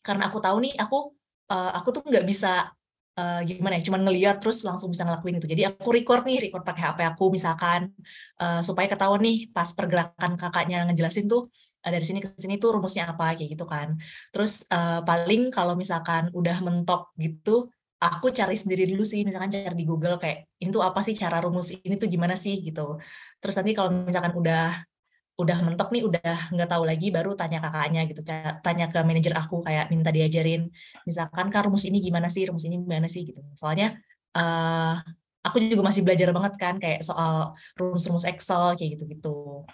[0.00, 1.12] karena aku tahu nih aku
[1.52, 2.72] uh, aku tuh nggak bisa
[3.16, 5.48] uh, gimana ya, cuman ngeliat terus langsung bisa ngelakuin itu.
[5.50, 7.90] Jadi aku record nih, record pakai HP aku misalkan
[8.38, 11.50] uh, supaya ketahuan nih pas pergerakan kakaknya ngejelasin tuh
[11.86, 13.98] uh, dari sini ke sini tuh rumusnya apa kayak gitu kan.
[14.30, 17.70] Terus uh, paling kalau misalkan udah mentok gitu,
[18.00, 21.40] aku cari sendiri dulu sih, misalkan cari di Google kayak ini tuh apa sih cara
[21.44, 22.96] rumus ini tuh gimana sih gitu.
[23.40, 24.89] Terus nanti kalau misalkan udah
[25.38, 28.20] udah mentok nih udah nggak tahu lagi baru tanya kakaknya gitu
[28.60, 30.68] tanya ke manajer aku kayak minta diajarin
[31.08, 33.22] misalkan kak rumus ini gimana sih rumus ini gimana sih?
[33.28, 33.40] Gitu.
[33.56, 33.96] Soalnya
[34.36, 35.00] uh,
[35.40, 39.64] aku juga masih belajar banget kan kayak soal rumus-rumus Excel kayak gitu-gitu.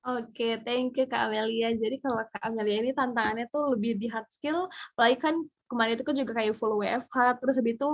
[0.00, 1.76] Oke, thank you Kak Amelia.
[1.76, 4.64] Jadi kalau Kak Amelia ini tantangannya tuh lebih di hard skill,
[4.96, 5.34] apalagi kan
[5.68, 7.90] kemarin itu kan juga kayak full WFH, terus habis itu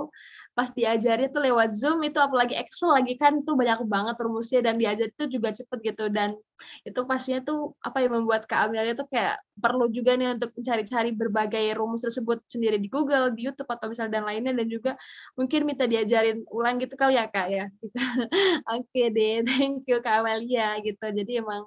[0.57, 4.81] pas diajari tuh lewat Zoom itu apalagi Excel lagi kan tuh banyak banget rumusnya dan
[4.81, 6.09] diajar itu juga cepet gitu.
[6.09, 6.33] Dan
[6.85, 11.11] itu pastinya tuh apa yang membuat Kak Amelia tuh kayak perlu juga nih untuk mencari-cari
[11.17, 14.93] berbagai rumus tersebut sendiri di Google, di YouTube atau misalnya dan lainnya dan juga
[15.33, 17.65] mungkin minta diajarin ulang gitu kali ya Kak ya.
[17.81, 17.97] Gitu.
[18.77, 21.07] Oke deh, thank you Kak Amelia gitu.
[21.09, 21.65] Jadi emang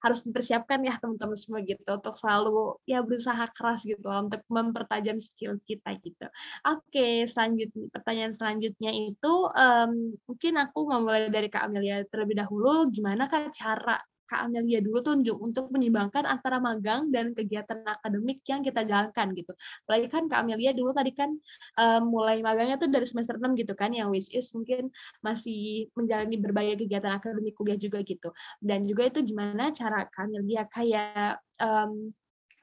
[0.00, 5.60] harus dipersiapkan ya teman-teman semua gitu untuk selalu ya berusaha keras gitu untuk mempertajam skill
[5.68, 6.26] kita gitu.
[6.64, 12.88] Oke, selanjutnya pertanyaan selanjutnya itu um, mungkin aku mau mulai dari Kak Amelia terlebih dahulu.
[12.88, 14.00] Gimana Kak cara
[14.30, 19.50] Kak Amelia dulu tunjuk untuk menyeimbangkan antara magang dan kegiatan akademik yang kita jalankan gitu.
[19.82, 21.34] Apalagi kan Kak Amelia dulu tadi kan
[21.74, 26.38] um, mulai magangnya tuh dari semester 6 gitu kan, yang which is mungkin masih menjalani
[26.38, 28.30] berbagai kegiatan akademik kuliah juga gitu.
[28.62, 32.14] Dan juga itu gimana cara Kak Amelia kayak um,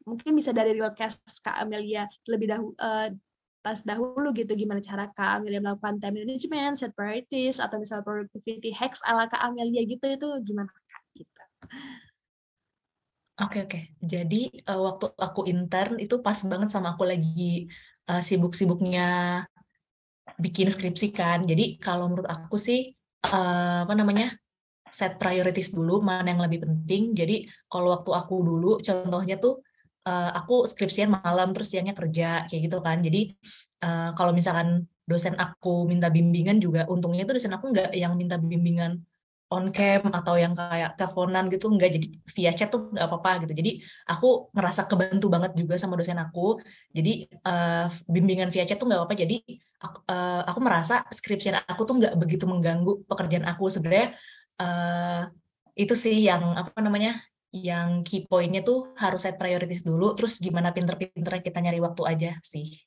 [0.07, 3.11] mungkin bisa dari case Kak Amelia lebih dahulu uh,
[3.67, 8.71] pas dahulu gitu gimana cara Kak Amelia melakukan time management, set priorities atau misal productivity
[8.71, 11.41] hacks ala Kak Amelia gitu itu gimana Kak gitu.
[13.37, 13.79] Oke oke.
[14.01, 17.69] Jadi uh, waktu aku intern itu pas banget sama aku lagi
[18.09, 19.05] uh, sibuk-sibuknya
[20.41, 21.45] bikin skripsi kan.
[21.45, 22.97] Jadi kalau menurut aku sih
[23.29, 24.33] uh, apa namanya
[24.89, 27.13] set priorities dulu mana yang lebih penting.
[27.13, 29.61] Jadi kalau waktu aku dulu contohnya tuh
[30.09, 33.05] uh, aku skripsian malam terus siangnya kerja kayak gitu kan.
[33.05, 33.37] Jadi
[33.85, 38.41] uh, kalau misalkan dosen aku minta bimbingan juga untungnya tuh dosen aku nggak yang minta
[38.41, 39.05] bimbingan
[39.47, 43.53] on cam atau yang kayak teleponan gitu enggak jadi via chat tuh nggak apa-apa gitu.
[43.55, 43.71] Jadi
[44.11, 46.59] aku ngerasa kebantu banget juga sama dosen aku.
[46.91, 49.15] Jadi uh, bimbingan via chat tuh nggak apa-apa.
[49.15, 49.35] Jadi
[49.79, 53.71] aku, uh, aku merasa skripsi aku tuh nggak begitu mengganggu pekerjaan aku.
[53.71, 54.07] Sebenarnya
[54.59, 55.31] uh,
[55.79, 57.23] itu sih yang apa namanya
[57.55, 60.11] yang key pointnya tuh harus set priorities dulu.
[60.17, 62.86] Terus gimana pinter-pinternya kita nyari waktu aja sih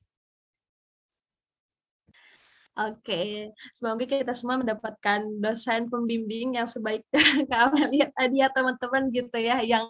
[2.81, 7.05] Oke, semoga kita semua mendapatkan dosen pembimbing yang sebaik
[7.53, 9.85] Kak Amelia tadi ya teman-teman gitu ya, yang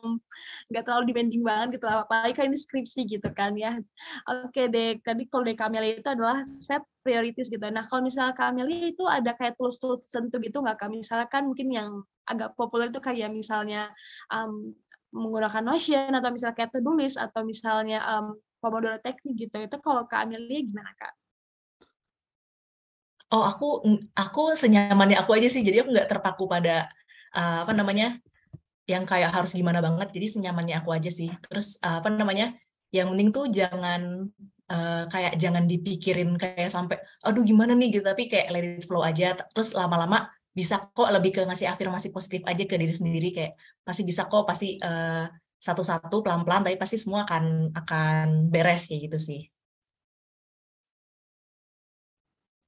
[0.67, 3.79] nggak terlalu demanding banget gitu, apalagi kan ini skripsi gitu kan ya.
[4.27, 7.63] Oke deh, tadi kalau dari Kak Amelia itu adalah set prioritas gitu.
[7.71, 10.91] Nah kalau misalnya Kak Amelia itu ada kayak tools-tools tertentu gitu nggak Kak?
[10.91, 11.91] Misalkan mungkin yang
[12.27, 13.87] agak populer itu kayak misalnya
[14.35, 14.75] um,
[15.15, 16.83] menggunakan Notion atau misalnya kayak to
[17.23, 19.57] atau misalnya um, Pomodoro teknik gitu.
[19.63, 21.20] Itu kalau Kak Amelia gimana Kak?
[23.31, 23.87] Oh, aku
[24.19, 25.63] aku senyamannya aku aja sih.
[25.63, 26.91] Jadi aku nggak terpaku pada
[27.35, 28.19] uh, apa namanya
[28.91, 30.11] yang kayak harus gimana banget.
[30.11, 31.31] Jadi senyamannya aku aja sih.
[31.47, 32.59] Terus uh, apa namanya
[32.91, 34.27] yang penting tuh jangan
[34.67, 38.05] uh, kayak jangan dipikirin kayak sampai aduh gimana nih gitu.
[38.11, 39.39] Tapi kayak let it flow aja.
[39.55, 43.55] Terus lama-lama bisa kok lebih ke ngasih afirmasi positif aja ke diri sendiri kayak
[43.87, 49.19] pasti bisa kok pasti uh, satu-satu pelan-pelan tapi pasti semua akan akan beres kayak gitu
[49.23, 49.41] sih.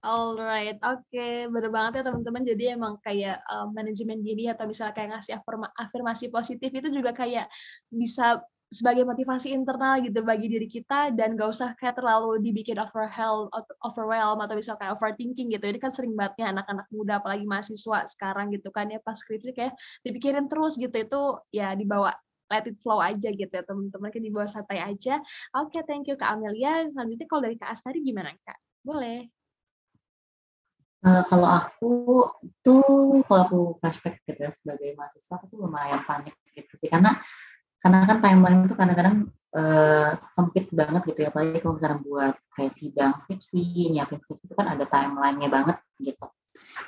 [0.03, 1.47] Alright, oke, okay.
[1.47, 2.43] bener banget ya teman-teman.
[2.43, 5.39] Jadi emang kayak um, manajemen diri atau misalnya kayak ngasih
[5.79, 7.47] afirmasi positif itu juga kayak
[7.87, 13.47] bisa sebagai motivasi internal gitu bagi diri kita dan gak usah kayak terlalu dibikin overwhelm,
[13.85, 15.65] overwhelm atau misalnya kayak overthinking gitu.
[15.71, 19.55] Ini kan sering banget ya anak-anak muda apalagi mahasiswa sekarang gitu kan ya pas skripsi
[19.55, 21.23] kayak dipikirin terus gitu itu
[21.55, 22.11] ya dibawa
[22.51, 25.23] let it flow aja gitu ya teman-teman kan dibawa santai aja.
[25.55, 26.89] Oke, okay, thank you Kak Amelia.
[26.91, 28.59] Selanjutnya kalau dari Kak Astari gimana Kak?
[28.83, 29.42] Boleh.
[31.03, 31.93] Uh, kalau aku
[32.63, 36.87] tuh kalau aku flashback gitu ya sebagai mahasiswa aku tuh lumayan panik gitu sih.
[36.87, 37.19] Karena
[37.83, 39.27] karena kan timeline itu kadang-kadang
[39.59, 41.29] uh, sempit banget gitu ya.
[41.35, 46.27] Apalagi kalau misalnya buat kayak sidang skripsi nyiapin skripsi itu kan ada timelinenya banget gitu.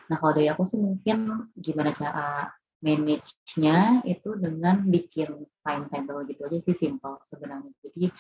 [0.07, 6.59] Nah kalau dari aku sih mungkin gimana cara manage-nya itu dengan bikin timetable gitu aja
[6.63, 7.73] sih simple sebenarnya.
[7.81, 8.13] Jadi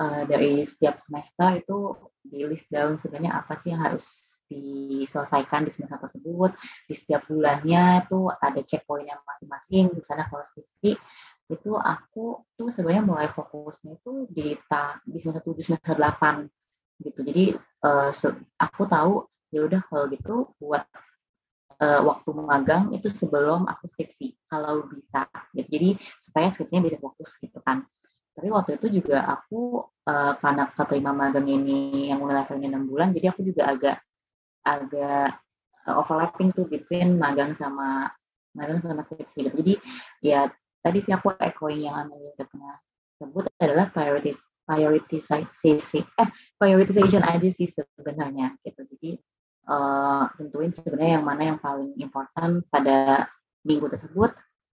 [0.00, 5.70] uh, dari setiap semester itu di list down sebenarnya apa sih yang harus diselesaikan di
[5.74, 6.54] semester tersebut
[6.86, 10.94] di setiap bulannya itu ada checkpoint yang masing-masing misalnya kalau skripsi
[11.46, 16.50] itu aku tuh sebenarnya mulai fokusnya itu di ta di semester tujuh semester delapan
[16.98, 17.22] gitu.
[17.22, 17.54] Jadi
[17.86, 18.10] uh,
[18.58, 20.82] aku tahu ya udah kalau gitu buat
[21.78, 25.68] uh, waktu magang itu sebelum aku skripsi kalau bisa gitu.
[25.70, 27.86] Jadi supaya skripsinya bisa fokus gitu kan.
[28.36, 33.08] Tapi waktu itu juga aku uh, karena keterima magang ini yang mulai levelnya enam bulan
[33.16, 33.96] jadi aku juga agak
[34.66, 35.38] agak
[35.86, 38.10] uh, overlapping tuh between magang sama
[38.58, 39.54] magang sama skripsi gitu.
[39.62, 39.74] Jadi
[40.26, 40.50] ya
[40.82, 42.74] tadi sih aku echoing yang Amelia udah pernah
[43.16, 44.34] sebut adalah priority
[44.66, 48.82] prioritization eh prioritization aja sih sebenarnya gitu.
[48.82, 49.10] Jadi
[49.70, 53.30] uh, tentuin sebenarnya yang mana yang paling important pada
[53.62, 54.34] minggu tersebut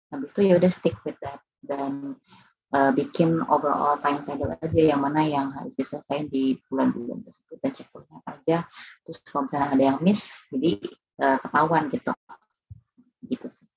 [0.10, 2.18] habis itu ya udah stick with that dan
[2.74, 7.88] uh, bikin overall timetable aja yang mana yang harus diselesaikan di bulan-bulan tersebut dan cek
[8.40, 8.66] aja.
[9.04, 10.72] Terus kalau misalnya ada yang miss jadi
[11.20, 12.12] uh, ketahuan gitu.
[13.28, 13.68] Gitu sih.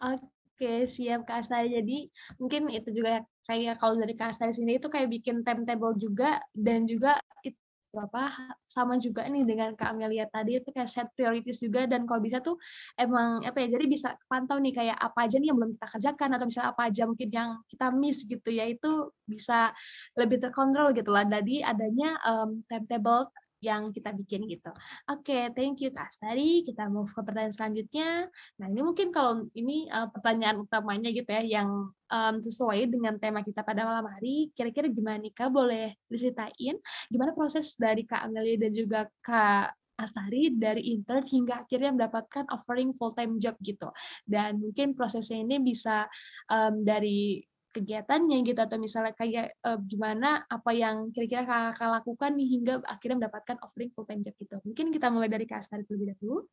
[0.00, 1.76] Oke, siap Kak Astari.
[1.76, 2.08] Jadi
[2.40, 6.88] mungkin itu juga kayak kalau dari Kak Astari sini itu kayak bikin timetable juga dan
[6.88, 7.59] juga itu
[7.90, 12.22] apa sama juga nih dengan Kak Amelia tadi itu kayak set priorities juga dan kalau
[12.22, 12.54] bisa tuh
[12.94, 16.30] emang apa ya jadi bisa pantau nih kayak apa aja nih yang belum kita kerjakan
[16.38, 19.74] atau misalnya apa aja mungkin yang kita miss gitu ya itu bisa
[20.18, 21.22] lebih terkontrol gitu lah.
[21.26, 23.30] Dari adanya um, timetable
[23.60, 24.72] yang kita bikin gitu.
[25.08, 26.64] Oke, okay, thank you Kak Astari.
[26.64, 28.26] Kita mau ke pertanyaan selanjutnya.
[28.56, 33.44] Nah, ini mungkin kalau ini uh, pertanyaan utamanya gitu ya, yang um, sesuai dengan tema
[33.44, 34.48] kita pada malam hari.
[34.56, 35.52] Kira-kira gimana nih Kak?
[35.52, 36.80] Boleh diceritain
[37.12, 42.96] gimana proses dari Kak Amelia dan juga Kak Astari dari intern hingga akhirnya mendapatkan offering
[42.96, 43.92] full-time job gitu.
[44.24, 46.08] Dan mungkin prosesnya ini bisa
[46.48, 52.48] um, dari kegiatannya gitu atau misalnya kayak uh, gimana apa yang kira-kira kakak lakukan nih
[52.58, 54.58] hingga akhirnya mendapatkan offering full time job gitu.
[54.66, 56.44] Mungkin kita mulai dari Kak Astari terlebih dahulu.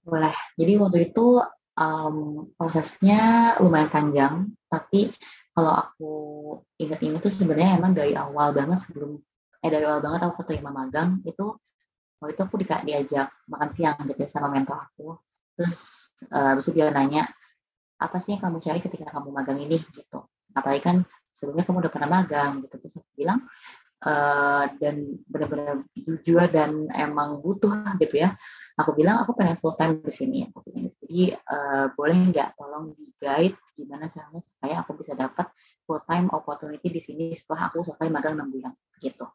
[0.00, 0.32] Boleh.
[0.56, 1.44] Jadi waktu itu
[1.76, 4.34] um, prosesnya lumayan panjang,
[4.72, 5.12] tapi
[5.52, 6.12] kalau aku
[6.80, 9.20] inget-inget tuh sebenarnya emang dari awal banget sebelum
[9.60, 11.52] eh dari awal banget aku terima magang itu
[12.16, 15.20] waktu itu aku di, diajak makan siang gitu ya sama mentor aku.
[15.60, 15.80] Terus
[16.32, 17.28] uh, habis itu dia nanya
[18.00, 20.24] apa sih yang kamu cari ketika kamu magang ini gitu.
[20.56, 20.96] Apalagi kan
[21.36, 22.74] sebelumnya kamu udah pernah magang gitu.
[22.80, 23.44] Terus aku bilang
[24.04, 28.32] uh, dan benar-benar jujur dan emang butuh gitu ya.
[28.80, 30.88] Aku bilang aku pengen full time di sini aku gitu.
[31.04, 35.52] jadi uh, boleh nggak tolong di guide gimana caranya supaya aku bisa dapat
[35.84, 38.72] full time opportunity di sini setelah aku selesai magang enam bulan
[39.04, 39.28] gitu.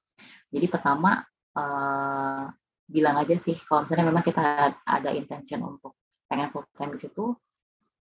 [0.49, 1.21] Jadi pertama
[1.53, 2.49] uh,
[2.85, 5.93] bilang aja sih kalau misalnya memang kita ada intention untuk
[6.25, 7.37] pengen full time di situ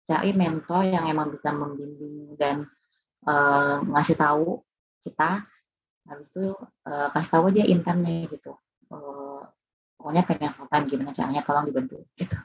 [0.04, 2.68] cari mentor yang emang bisa membimbing dan
[3.28, 4.60] uh, ngasih tahu
[5.04, 5.48] kita.
[6.04, 6.52] Habis itu
[6.88, 8.60] uh, kasih tahu aja internnya gitu.
[8.92, 9.48] Uh,
[9.96, 12.36] pokoknya pengen full time gimana caranya tolong dibantu gitu.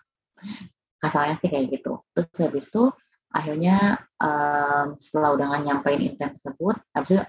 [1.03, 2.07] Kasalnya sih kayak gitu.
[2.15, 2.85] Terus habis itu
[3.35, 7.21] akhirnya um, setelah udah nyampein intern tersebut habis itu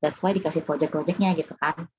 [0.00, 1.90] that's why dikasih project-projectnya gitu kan.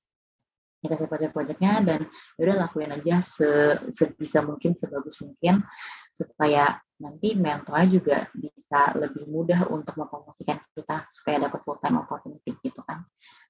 [0.80, 2.00] Dikasih project-projectnya dan
[2.40, 5.68] udah lakuin aja se sebisa mungkin sebagus mungkin
[6.16, 12.56] supaya nanti mentornya juga bisa lebih mudah untuk mempromosikan kita supaya dapat full time opportunity
[12.64, 13.04] gitu kan.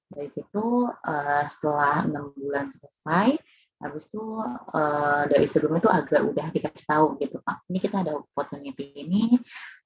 [0.06, 3.38] Dari situ uh, setelah enam bulan selesai
[3.76, 4.22] habis itu
[4.72, 7.62] uh, dari sebelumnya itu agak udah dikasih tahu gitu pak.
[7.68, 9.36] Ini kita ada opportunity ini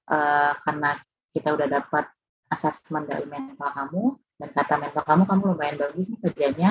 [0.09, 0.95] uh, karena
[1.35, 2.05] kita udah dapat
[2.51, 4.03] asesmen dari mentor kamu
[4.39, 6.69] dan kata mentor kamu kamu lumayan bagus nih kerjanya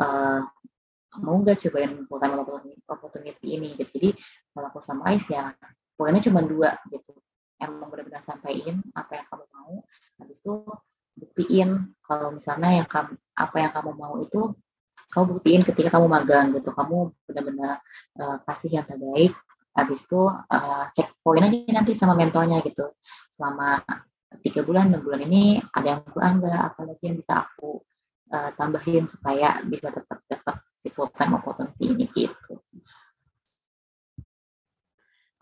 [0.00, 0.44] uh,
[1.22, 2.36] mau nggak cobain full time
[2.88, 3.76] opportunity ini?
[3.76, 3.90] Gitu.
[3.96, 4.10] Jadi
[4.52, 5.52] kalau aku summarize ya
[5.96, 7.12] poinnya cuma dua gitu.
[7.56, 9.74] Emang benar-benar sampaikan apa yang kamu mau.
[10.20, 10.54] Habis itu
[11.16, 11.70] buktiin
[12.04, 14.52] kalau misalnya yang kamu apa yang kamu mau itu
[15.08, 16.68] kamu buktiin ketika kamu magang gitu.
[16.70, 17.80] Kamu benar-benar
[18.20, 18.36] uh,
[18.68, 19.32] yang terbaik.
[19.76, 22.92] Habis itu uh, cek poin aja nanti sama mentornya gitu.
[23.36, 23.80] Selama
[24.44, 27.80] tiga bulan enam bulan ini ada yang kurang nggak apalagi yang bisa aku
[28.32, 32.60] uh, tambahin supaya bisa tetap dapat si full time opportunity ini gitu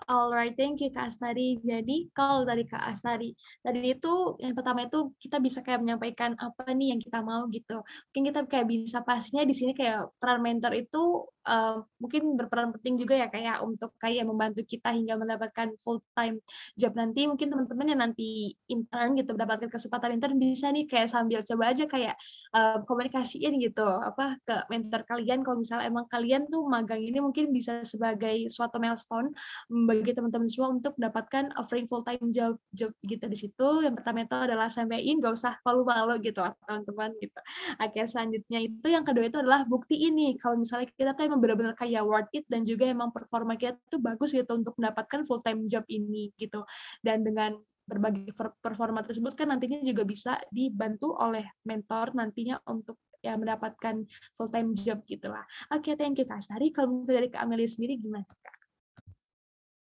[0.04, 1.56] Alright, thank you Kak Astari.
[1.64, 3.32] Jadi kalau dari Kak Astari,
[3.64, 7.80] tadi itu yang pertama itu kita bisa kayak menyampaikan apa nih yang kita mau gitu.
[8.12, 13.00] Mungkin kita kayak bisa pastinya di sini kayak peran mentor itu uh, mungkin berperan penting
[13.00, 16.40] juga ya kayak untuk kayak membantu kita hingga mendapatkan full time
[16.76, 17.28] job nanti.
[17.28, 21.84] Mungkin teman-teman yang nanti intern gitu mendapatkan kesempatan intern bisa nih kayak sambil coba aja
[21.84, 22.14] kayak
[22.56, 25.44] uh, komunikasiin gitu apa ke mentor kalian.
[25.44, 29.32] Kalau misalnya emang kalian tuh magang ini mungkin bisa sebagai suatu milestone
[29.68, 33.68] bagi teman-teman semua untuk mendapatkan offering full time job job gitu di situ.
[33.84, 37.40] Yang pertama itu adalah sampaikan gak usah malu-malu gitu teman-teman gitu.
[37.78, 41.74] Oke selanjutnya itu yang kedua itu adalah bukti ini kalau misalnya kita tuh emang benar-benar
[41.74, 45.66] kayak worth it dan juga emang performa kita tuh bagus gitu untuk mendapatkan full time
[45.66, 46.62] job ini gitu
[47.02, 48.30] dan dengan berbagai
[48.62, 54.06] performa tersebut kan nantinya juga bisa dibantu oleh mentor nantinya untuk ya mendapatkan
[54.38, 55.42] full time job gitulah.
[55.74, 56.70] Oke, okay, thank you Kak Sari.
[56.70, 58.28] Kalau misalnya dari Kak Amelia sendiri gimana?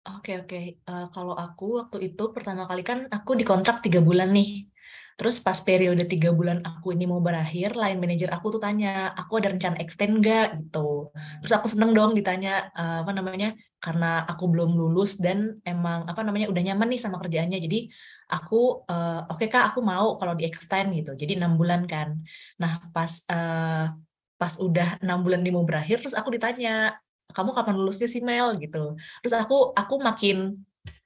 [0.03, 4.67] Oke oke, uh, kalau aku waktu itu pertama kali kan aku dikontrak tiga bulan nih.
[5.13, 9.37] Terus pas periode tiga bulan aku ini mau berakhir, line manajer aku tuh tanya, aku
[9.37, 11.13] ada rencana extend nggak gitu.
[11.41, 16.21] Terus aku seneng dong ditanya uh, apa namanya, karena aku belum lulus dan emang apa
[16.25, 17.59] namanya udah nyaman nih sama kerjaannya.
[17.61, 17.93] Jadi
[18.33, 21.13] aku uh, oke okay, kak aku mau kalau di extend gitu.
[21.13, 22.17] Jadi enam bulan kan.
[22.57, 23.93] Nah pas uh,
[24.39, 26.97] pas udah enam bulan ini mau berakhir, terus aku ditanya
[27.33, 28.97] kamu kapan lulusnya sih Mel gitu.
[29.21, 30.57] Terus aku aku makin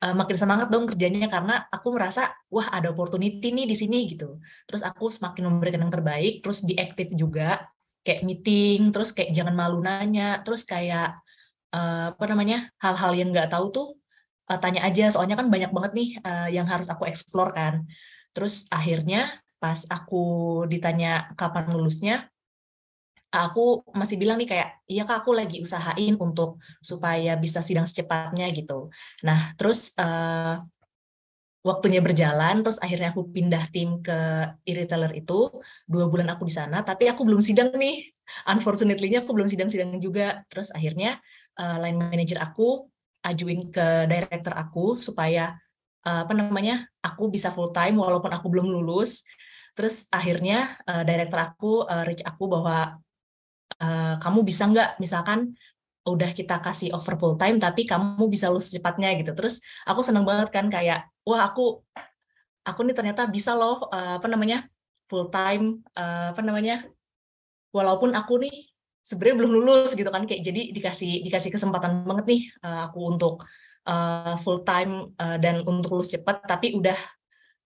[0.04, 4.38] uh, makin semangat dong kerjanya karena aku merasa wah ada opportunity nih di sini gitu.
[4.66, 7.66] Terus aku semakin memberikan yang terbaik, terus be aktif juga
[8.06, 11.20] kayak meeting, terus kayak jangan malu nanya, terus kayak
[11.76, 13.88] uh, apa namanya hal-hal yang nggak tahu tuh
[14.48, 15.12] uh, tanya aja.
[15.12, 17.84] Soalnya kan banyak banget nih uh, yang harus aku explore kan.
[18.32, 22.30] Terus akhirnya pas aku ditanya kapan lulusnya,
[23.32, 28.48] aku masih bilang nih kayak iya kak aku lagi usahain untuk supaya bisa sidang secepatnya
[28.56, 28.88] gitu.
[29.24, 30.64] Nah terus uh,
[31.68, 34.16] waktunya berjalan, terus akhirnya aku pindah tim ke
[34.64, 35.52] e-retailer itu
[35.84, 38.08] dua bulan aku di sana, tapi aku belum sidang nih.
[38.48, 40.48] Unfortunately-nya aku belum sidang-sidang juga.
[40.48, 41.20] Terus akhirnya
[41.60, 42.88] uh, line manager aku
[43.24, 45.60] ajuin ke director aku supaya
[46.08, 49.28] uh, apa namanya aku bisa full time walaupun aku belum lulus.
[49.76, 52.96] Terus akhirnya uh, director aku uh, reach aku bahwa
[53.82, 55.02] uh, kamu bisa nggak?
[55.02, 55.54] Misalkan
[56.08, 59.36] udah kita kasih over full time tapi kamu bisa lulus secepatnya gitu.
[59.36, 61.84] Terus aku seneng banget kan kayak wah aku
[62.64, 64.68] aku nih ternyata bisa loh uh, apa namanya
[65.12, 66.88] full time uh, apa namanya
[67.76, 68.72] walaupun aku nih
[69.04, 70.24] sebenarnya belum lulus gitu kan.
[70.24, 73.44] Kayak jadi dikasih dikasih kesempatan banget nih uh, aku untuk
[73.88, 76.96] uh, full time uh, dan untuk lulus cepat tapi udah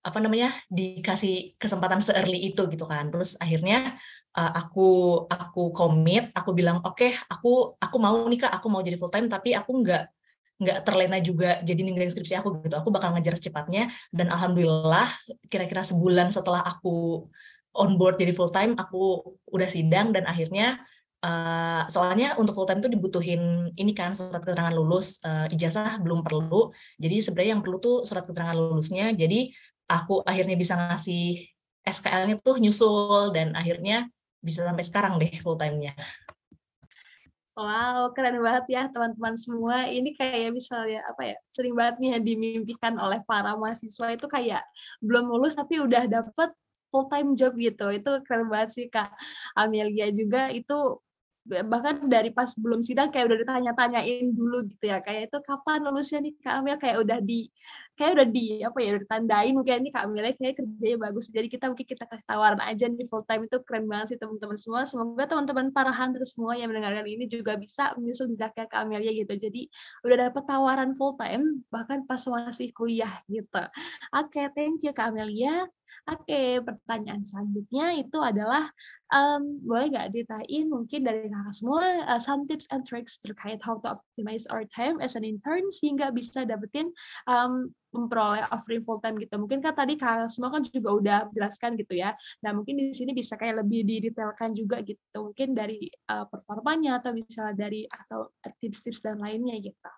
[0.01, 3.14] apa namanya dikasih kesempatan se-early itu gitu kan.
[3.14, 4.01] Terus akhirnya
[4.38, 4.88] uh, aku
[5.27, 9.11] aku komit aku bilang oke okay, aku aku mau nih kak aku mau jadi full
[9.11, 10.03] time tapi aku nggak
[10.61, 12.77] nggak terlena juga jadi ninggalin skripsi aku gitu.
[12.77, 15.09] Aku bakal ngejar secepatnya dan alhamdulillah
[15.49, 17.25] kira-kira sebulan setelah aku
[17.73, 20.77] on board jadi full time aku udah sidang dan akhirnya
[21.25, 26.21] uh, soalnya untuk full time itu dibutuhin ini kan surat keterangan lulus uh, ijazah belum
[26.21, 26.69] perlu.
[27.01, 29.09] Jadi sebenarnya yang perlu tuh surat keterangan lulusnya.
[29.17, 29.49] Jadi
[29.89, 31.41] aku akhirnya bisa ngasih
[31.82, 34.05] SKL-nya tuh nyusul dan akhirnya
[34.41, 35.93] bisa sampai sekarang deh full time-nya.
[37.51, 39.85] Wow, keren banget ya teman-teman semua.
[39.85, 44.63] Ini kayak misalnya apa ya, sering banget nih yang dimimpikan oleh para mahasiswa itu kayak
[45.03, 46.49] belum lulus tapi udah dapet
[46.89, 47.91] full time job gitu.
[47.91, 49.13] Itu keren banget sih Kak
[49.53, 50.97] Amelia juga itu
[51.67, 56.19] bahkan dari pas belum sidang kayak udah ditanya-tanyain dulu gitu ya kayak itu kapan lulusnya
[56.23, 56.77] nih Kak Amel?
[56.79, 57.51] Kayak udah di
[57.99, 61.25] kayak udah di apa ya udah ditandain mungkin nih Kak Amel kayak kerjanya bagus.
[61.29, 63.41] Jadi kita mungkin kita kasih tawaran aja nih full time.
[63.45, 64.81] Itu keren banget sih teman-teman semua.
[64.87, 69.33] Semoga teman-teman para hunter semua yang mendengarkan ini juga bisa menyusul jejak Kak Amelia gitu.
[69.35, 69.67] Jadi
[70.07, 73.63] udah dapet tawaran full time bahkan pas masih kuliah gitu.
[74.15, 75.67] Oke okay, thank you Kak Amelia
[76.09, 78.73] Oke, pertanyaan selanjutnya itu adalah
[79.13, 83.77] um, boleh nggak ditain mungkin dari kakak semua uh, some tips and tricks terkait how
[83.77, 86.89] to optimize our time as an intern sehingga bisa dapetin
[87.29, 89.37] um, memperoleh offering full time gitu.
[89.37, 92.17] Mungkin kan tadi kakak semua kan juga udah jelaskan gitu ya.
[92.41, 95.29] Nah mungkin di sini bisa kayak lebih didetailkan juga gitu.
[95.29, 99.89] Mungkin dari uh, performanya atau misalnya dari atau tips-tips dan lainnya gitu.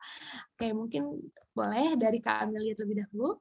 [0.51, 3.39] Oke mungkin boleh dari Kak Amelia terlebih dahulu.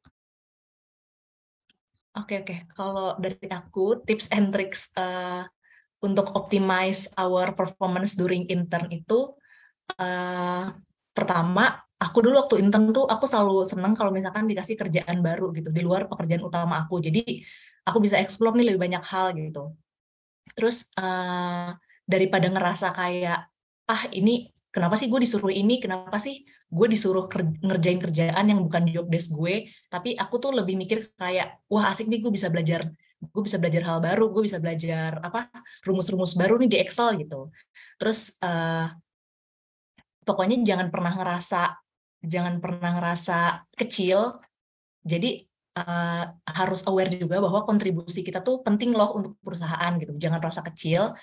[2.12, 5.48] Oke oke, kalau dari aku tips and tricks uh,
[6.04, 9.32] untuk optimize our performance during intern itu
[9.96, 10.68] uh,
[11.16, 15.72] pertama aku dulu waktu intern tuh aku selalu senang kalau misalkan dikasih kerjaan baru gitu
[15.72, 17.00] di luar pekerjaan utama aku.
[17.00, 17.40] Jadi
[17.88, 19.72] aku bisa explore nih lebih banyak hal gitu.
[20.52, 21.72] Terus uh,
[22.04, 23.48] daripada ngerasa kayak
[23.88, 25.78] ah ini kenapa sih gue disuruh ini?
[25.78, 27.28] Kenapa sih gue disuruh
[27.62, 29.68] ngerjain kerjaan yang bukan job desk gue?
[29.92, 32.88] Tapi aku tuh lebih mikir kayak wah asik nih gue bisa belajar
[33.22, 35.46] gue bisa belajar hal baru gue bisa belajar apa
[35.86, 37.54] rumus-rumus baru nih di Excel gitu.
[38.00, 38.90] Terus uh,
[40.26, 41.78] pokoknya jangan pernah ngerasa
[42.24, 44.42] jangan pernah ngerasa kecil.
[45.02, 50.12] Jadi uh, harus aware juga bahwa kontribusi kita tuh penting loh untuk perusahaan gitu.
[50.16, 51.16] Jangan merasa kecil.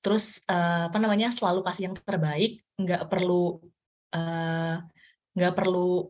[0.00, 2.64] Terus uh, apa namanya selalu kasih yang terbaik.
[2.80, 3.60] Nggak perlu
[4.16, 4.74] uh,
[5.36, 6.08] nggak perlu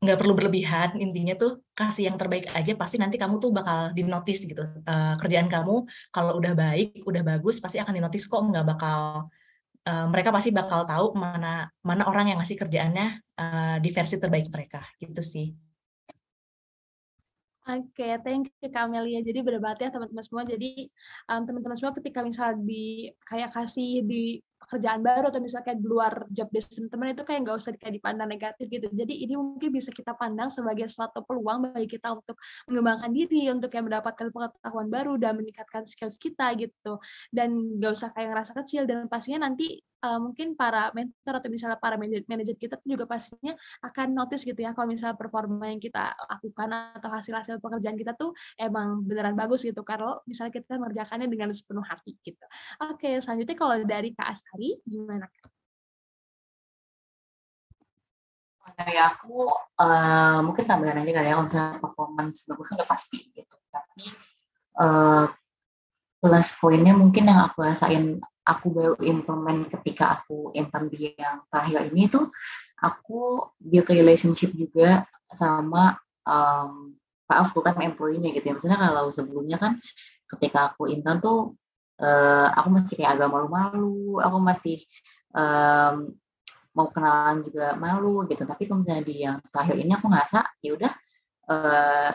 [0.00, 0.96] nggak perlu berlebihan.
[0.96, 4.64] Intinya tuh kasih yang terbaik aja pasti nanti kamu tuh bakal dinotis gitu.
[4.88, 9.28] Uh, kerjaan kamu kalau udah baik udah bagus pasti akan dinotis kok nggak bakal
[9.84, 13.06] uh, mereka pasti bakal tahu mana mana orang yang ngasih kerjaannya
[13.36, 14.80] uh, di versi terbaik mereka.
[14.96, 15.69] Gitu sih
[17.68, 19.20] Oke, thank you Kak Amelia.
[19.20, 20.42] Jadi berdebat ya teman-teman semua.
[20.48, 20.88] Jadi
[21.28, 25.86] um, teman-teman semua ketika misal di kayak kasih di pekerjaan baru atau misalnya kayak di
[25.88, 28.86] luar job desk teman-teman itu kayak nggak usah kayak dipandang negatif gitu.
[28.92, 32.36] Jadi ini mungkin bisa kita pandang sebagai suatu peluang bagi kita untuk
[32.68, 37.00] mengembangkan diri, untuk yang mendapatkan pengetahuan baru dan meningkatkan skills kita gitu.
[37.32, 41.78] Dan nggak usah kayak ngerasa kecil dan pastinya nanti uh, mungkin para mentor atau misalnya
[41.78, 43.54] para manajer kita juga pastinya
[43.84, 48.32] akan notice gitu ya kalau misalnya performa yang kita lakukan atau hasil-hasil pekerjaan kita tuh
[48.56, 52.44] emang beneran bagus gitu kalau misalnya kita mengerjakannya dengan sepenuh hati gitu.
[52.90, 55.30] Oke, selanjutnya kalau dari Kak Astari, gimana?
[58.74, 59.46] dari aku
[59.78, 64.04] uh, mungkin tambahan aja kali ya kalau misalnya performance bagus kan udah pasti gitu tapi
[64.80, 65.28] uh,
[66.18, 71.92] plus poinnya mungkin yang aku rasain aku baru implement ketika aku intern di yang terakhir
[71.92, 72.32] ini tuh
[72.82, 76.96] aku build relationship juga sama um,
[77.54, 78.54] full time employee-nya gitu ya.
[78.58, 79.78] Misalnya kalau sebelumnya kan
[80.34, 81.59] ketika aku intern tuh
[82.00, 84.78] uh, aku masih kayak agak malu-malu, aku masih
[85.36, 86.16] um,
[86.72, 88.42] mau kenalan juga malu gitu.
[88.42, 90.92] Tapi kalau misalnya di yang terakhir ini aku ngerasa ya udah
[91.52, 92.10] uh,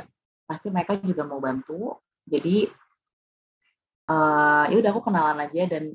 [0.50, 2.02] pasti mereka juga mau bantu.
[2.26, 2.66] Jadi
[4.10, 5.94] uh, ya udah aku kenalan aja dan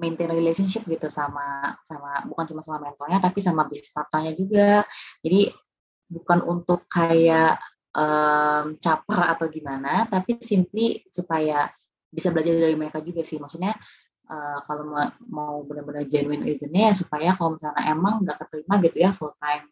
[0.00, 4.70] maintain relationship gitu sama sama bukan cuma sama mentornya tapi sama bisnis partnernya juga
[5.20, 5.52] jadi
[6.08, 7.60] bukan untuk kayak
[7.92, 11.68] um, caper atau gimana tapi simply supaya
[12.12, 13.40] bisa belajar dari mereka juga sih.
[13.40, 13.72] Maksudnya
[14.28, 18.96] uh, kalau mau, mau benar-benar genuine reasonnya ya supaya kalau misalnya emang nggak keterima gitu
[19.00, 19.64] ya full time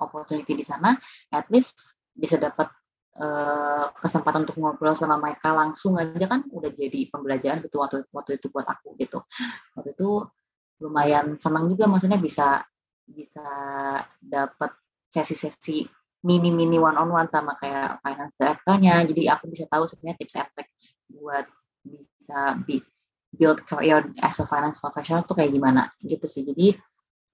[0.00, 0.96] opportunity di sana
[1.32, 2.68] at least bisa dapat
[3.20, 8.38] Eh, kesempatan untuk ngobrol sama mereka langsung aja kan udah jadi pembelajaran gitu waktu waktu
[8.40, 9.20] itu buat aku gitu.
[9.76, 10.24] Waktu itu
[10.80, 12.64] lumayan senang juga maksudnya bisa
[13.04, 13.44] bisa
[14.22, 14.72] dapat
[15.12, 15.84] sesi-sesi
[16.24, 19.02] mini-mini one on one sama kayak finance directornya.
[19.04, 20.48] Jadi aku bisa tahu sebenarnya tips and
[21.12, 21.44] buat
[21.84, 22.84] bisa be,
[23.34, 26.42] build career as a finance professional tuh kayak gimana gitu sih.
[26.44, 26.76] Jadi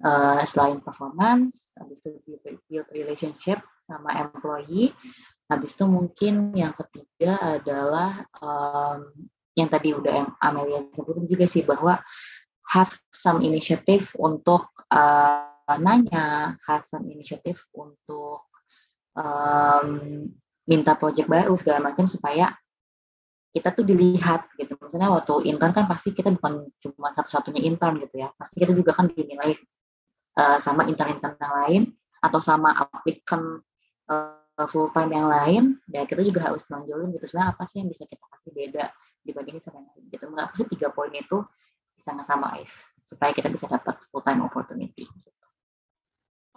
[0.06, 2.18] uh, selain performance habis itu
[2.68, 4.90] build relationship sama employee
[5.46, 9.14] Habis itu mungkin yang ketiga adalah um,
[9.54, 12.02] yang tadi udah Amelia sebutin juga sih bahwa
[12.66, 18.42] have some initiative untuk uh, nanya, have some initiative untuk
[19.14, 20.26] um,
[20.66, 22.50] minta project baru segala macam supaya
[23.56, 24.76] kita tuh dilihat gitu.
[24.76, 28.28] Maksudnya waktu intern kan pasti kita bukan cuma satu-satunya intern gitu ya.
[28.36, 29.56] Pasti kita juga kan dinilai
[30.36, 31.82] uh, sama intern-intern yang lain
[32.20, 33.64] atau sama applicant
[34.12, 37.92] uh, full time yang lain ya kita juga harus nonjolin gitu sebenarnya apa sih yang
[37.92, 38.84] bisa kita kasih beda
[39.20, 41.44] dibandingin sama yang lain gitu aku sih tiga poin itu
[41.92, 45.35] bisa nge-summarize supaya kita bisa dapat full time opportunity gitu.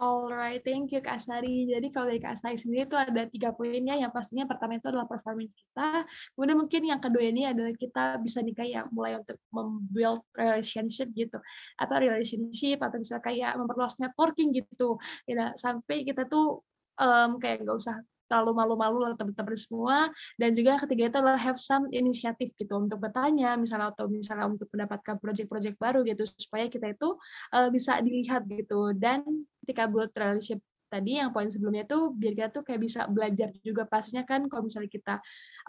[0.00, 1.68] Alright, thank you Kak Sari.
[1.68, 4.00] Jadi kalau dari Kak Sari sendiri itu ada tiga poinnya.
[4.00, 6.08] Yang pastinya pertama itu adalah performance kita.
[6.32, 11.36] Kemudian mungkin yang kedua ini adalah kita bisa nih kayak mulai untuk membuild relationship gitu.
[11.76, 14.96] Atau relationship atau bisa kayak memperluas networking gitu.
[15.28, 16.64] Ya, sampai kita tuh
[16.96, 20.06] um, kayak nggak usah terlalu malu-malu lah teman-teman semua
[20.38, 24.70] dan juga ketiga itu adalah have some inisiatif gitu untuk bertanya misalnya atau misalnya untuk
[24.70, 27.18] mendapatkan project-project baru gitu supaya kita itu
[27.50, 28.94] uh, bisa dilihat gitu.
[28.94, 29.26] Dan
[29.66, 33.86] ketika buat relationship tadi yang poin sebelumnya tuh biar kita tuh kayak bisa belajar juga
[33.86, 35.14] pastinya kan kalau misalnya kita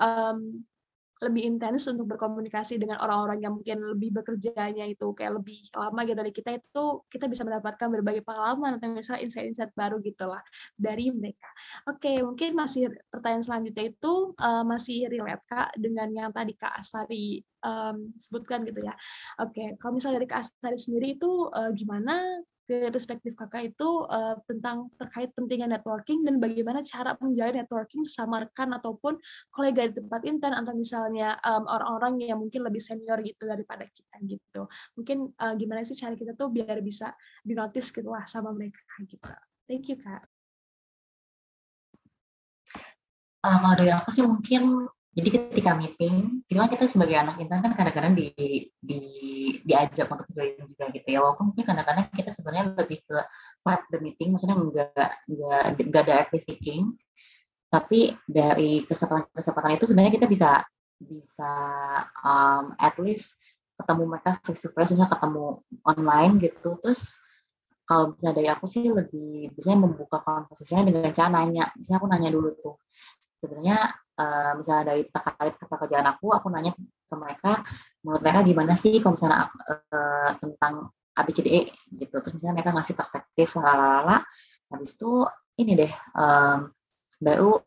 [0.01, 0.65] um,
[1.21, 6.17] lebih intens untuk berkomunikasi dengan orang-orang yang mungkin lebih bekerjanya itu kayak lebih lama gitu
[6.17, 10.41] dari kita itu kita bisa mendapatkan berbagai pengalaman atau misalnya insight-insight baru gitulah
[10.73, 11.45] dari mereka.
[11.85, 17.45] Oke, mungkin masih pertanyaan selanjutnya itu uh, masih relate Kak dengan yang tadi Kak Asari
[17.63, 18.93] um, sebutkan gitu ya.
[19.41, 22.41] Oke, kalau misalnya dari Kak Asari sendiri itu uh, gimana
[22.71, 28.47] ke perspektif kakak itu uh, tentang terkait pentingnya networking dan bagaimana cara menjalin networking sesama
[28.47, 29.19] rekan ataupun
[29.51, 34.15] kolega di tempat intern atau misalnya um, orang-orang yang mungkin lebih senior gitu daripada kita
[34.23, 34.71] gitu.
[34.95, 37.11] Mungkin uh, gimana sih cara kita tuh biar bisa
[37.43, 39.27] dinotis gitu lah sama mereka gitu.
[39.67, 40.23] Thank you kak.
[43.43, 47.59] Uh, kalau dari aku sih mungkin jadi ketika meeting, itu kan kita sebagai anak intern
[47.59, 48.31] kan kadang-kadang di,
[48.79, 49.01] di,
[49.67, 51.19] diajak untuk join juga gitu ya.
[51.19, 53.19] Walaupun mungkin kadang-kadang kita sebenarnya lebih ke
[53.59, 56.95] part the meeting, maksudnya nggak nggak nggak ada active speaking,
[57.67, 60.63] tapi dari kesempatan-kesempatan itu sebenarnya kita bisa
[61.03, 61.53] bisa
[62.23, 63.35] um, at least
[63.75, 66.79] ketemu mereka face to face, misalnya ketemu online gitu.
[66.79, 67.19] Terus
[67.83, 71.67] kalau misalnya dari aku sih lebih biasanya membuka konversasinya dengan cara nanya.
[71.75, 72.75] Misalnya aku nanya dulu tuh,
[73.41, 73.89] sebenarnya
[74.21, 77.65] uh, misalnya dari terkait kata kerjaan aku, aku nanya ke mereka,
[78.05, 82.15] menurut mereka gimana sih kalau misalnya uh, tentang ABCDE gitu.
[82.21, 84.23] Terus misalnya mereka ngasih perspektif, lalala.
[84.71, 85.25] Habis itu
[85.59, 86.71] ini deh, um,
[87.19, 87.59] baru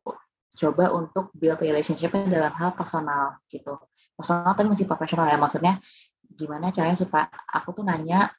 [0.55, 3.77] coba untuk build relationship dalam hal personal gitu.
[4.15, 5.83] Personal tapi masih profesional ya, maksudnya
[6.23, 8.31] gimana caranya supaya aku tuh nanya,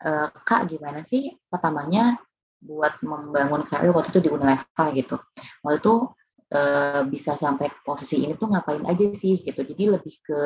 [0.00, 2.16] e, Kak gimana sih pertamanya
[2.60, 5.16] buat membangun karir waktu itu di Unilever gitu.
[5.60, 5.94] Waktu itu
[6.52, 9.60] uh, bisa sampai posisi ini tuh ngapain aja sih gitu.
[9.62, 10.40] Jadi lebih ke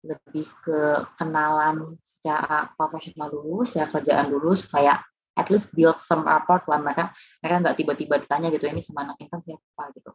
[0.00, 0.78] lebih ke
[1.20, 5.00] kenalan secara profesional dulu, secara kerjaan dulu supaya
[5.38, 9.16] at least build some rapport lah mereka mereka nggak tiba-tiba ditanya gitu ini sama anak
[9.20, 10.10] intern siapa gitu.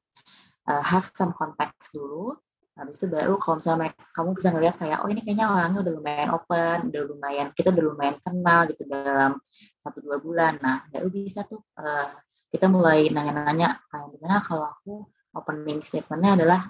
[0.66, 2.34] Uh, have some context dulu.
[2.76, 6.30] Habis itu baru kalau misalnya kamu bisa ngeliat kayak, oh ini kayaknya orangnya udah lumayan
[6.36, 9.40] open, udah lumayan, kita udah lumayan kenal gitu dalam
[9.80, 10.60] satu dua bulan.
[10.60, 12.12] Nah, baru bisa tuh uh,
[12.52, 16.62] kita mulai nanya-nanya kayak misalnya kalau aku opening statementnya adalah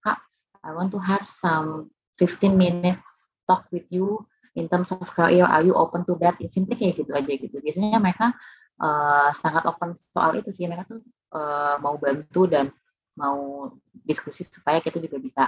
[0.00, 0.18] kak
[0.64, 3.04] I want to have some 15 minutes
[3.44, 4.24] talk with you
[4.56, 7.98] in terms of career are you open to that simply kayak gitu aja gitu biasanya
[8.00, 8.32] mereka
[8.80, 11.02] uh, sangat open soal itu sih mereka tuh
[11.34, 12.70] uh, mau bantu dan
[13.14, 15.44] mau diskusi supaya kita juga bisa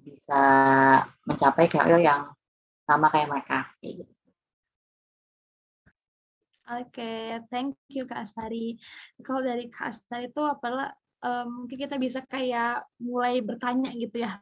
[0.00, 0.42] bisa
[1.26, 2.30] mencapai career yang
[2.86, 4.12] sama kayak mereka kayak gitu.
[6.70, 8.78] Oke, okay, thank you Kak Astari.
[9.26, 10.94] Kalau dari Kak Astari itu apalah
[11.24, 14.40] um, mungkin kita bisa kayak mulai bertanya gitu ya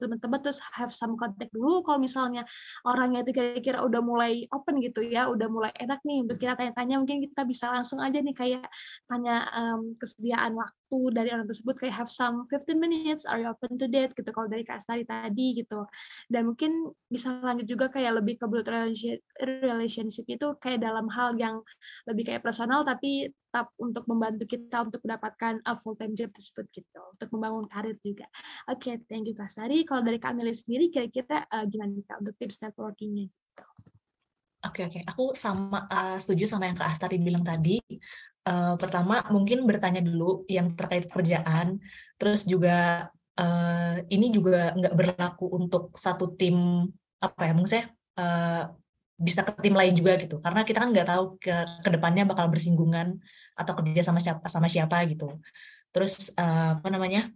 [0.00, 2.48] teman-teman terus have some contact dulu kalau misalnya
[2.88, 6.96] orangnya itu kira-kira udah mulai open gitu ya udah mulai enak nih untuk kita tanya-tanya
[6.96, 8.64] mungkin kita bisa langsung aja nih kayak
[9.04, 13.76] tanya um, kesediaan waktu dari orang tersebut kayak have some 15 minutes are you open
[13.76, 15.84] to date gitu kalau dari Kak Astari tadi gitu
[16.32, 18.68] dan mungkin bisa lanjut juga kayak lebih ke blood
[19.44, 21.60] relationship itu kayak dalam hal yang
[22.08, 26.68] lebih kayak personal tapi tetap untuk membantu kita untuk mendapatkan a full time job tersebut
[26.68, 28.28] gitu untuk membangun karir juga.
[28.68, 29.88] Oke, okay, thank you Kak Sari.
[29.88, 33.64] Kalau dari Kak Amelia sendiri kira-kira uh, gimana Kak untuk tips networkingnya gitu?
[34.68, 35.02] Oke okay, oke, okay.
[35.08, 37.80] aku sama uh, setuju sama yang Kak Astari bilang tadi.
[38.46, 41.82] Uh, pertama mungkin bertanya dulu yang terkait kerjaan,
[42.16, 46.88] terus juga uh, ini juga nggak berlaku untuk satu tim
[47.20, 47.84] apa ya, mungkin saya
[48.16, 48.72] uh,
[49.20, 50.40] bisa ke tim lain juga gitu.
[50.40, 53.20] Karena kita kan nggak tahu ke ke depannya bakal bersinggungan
[53.52, 55.28] atau kerja sama siapa sama siapa gitu.
[55.92, 57.28] Terus uh, apa namanya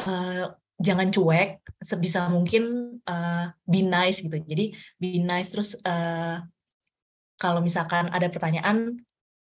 [0.00, 4.40] uh, jangan cuek sebisa mungkin uh, be nice gitu.
[4.40, 6.40] Jadi be nice terus uh,
[7.36, 8.96] kalau misalkan ada pertanyaan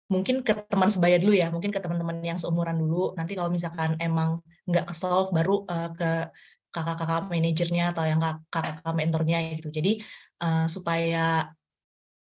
[0.09, 3.13] mungkin ke teman sebaya dulu ya mungkin ke teman-teman yang seumuran dulu.
[3.15, 6.33] Nanti kalau misalkan emang nggak ke solve baru uh, ke
[6.73, 9.69] kakak-kakak manajernya atau yang kakak-kakak mentornya gitu.
[9.69, 10.01] Jadi
[10.41, 11.53] uh, supaya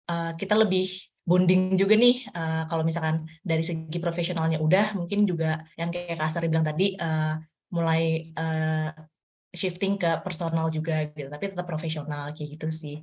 [0.08, 0.88] uh, kita lebih
[1.28, 6.44] bonding juga nih uh, kalau misalkan dari segi profesionalnya udah mungkin juga yang kayak Kasar
[6.48, 7.36] bilang tadi uh,
[7.72, 8.88] mulai uh,
[9.52, 11.28] shifting ke personal juga gitu.
[11.28, 12.96] Tapi tetap profesional kayak gitu sih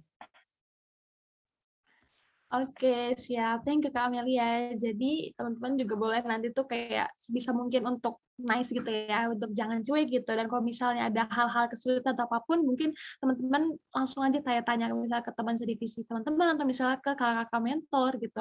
[2.56, 3.68] Oke, siap.
[3.68, 4.72] Thank you Kak Amelia.
[4.80, 9.84] Jadi teman-teman juga boleh nanti tuh kayak sebisa mungkin untuk nice gitu ya, untuk jangan
[9.84, 10.32] cuek gitu.
[10.32, 15.26] Dan kalau misalnya ada hal-hal kesulitan atau apa pun, mungkin teman-teman langsung aja tanya-tanya misalnya
[15.28, 18.40] ke teman sedivisi teman-teman atau misalnya ke kakak-kakak mentor gitu.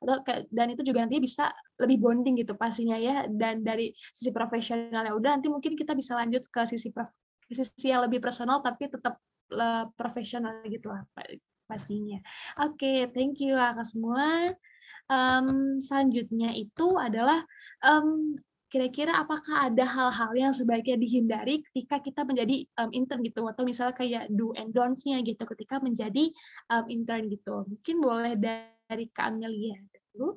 [0.00, 0.16] Atau
[0.48, 3.28] dan itu juga nanti bisa lebih bonding gitu pastinya ya.
[3.28, 7.12] Dan dari sisi profesionalnya udah nanti mungkin kita bisa lanjut ke sisi prof,
[7.52, 9.20] sisi yang lebih personal tapi tetap
[10.00, 11.04] profesional gitu lah
[11.66, 12.22] pastinya.
[12.62, 14.54] Oke, okay, thank you kakak semua.
[15.06, 17.46] Um, selanjutnya itu adalah
[17.82, 18.34] um,
[18.66, 23.94] kira-kira apakah ada hal-hal yang sebaiknya dihindari ketika kita menjadi um, intern gitu atau misalnya
[23.94, 26.34] kayak do and don'ts-nya gitu ketika menjadi
[26.70, 27.62] um, intern gitu.
[27.70, 29.78] Mungkin boleh dari Kak Amelia
[30.14, 30.34] dulu.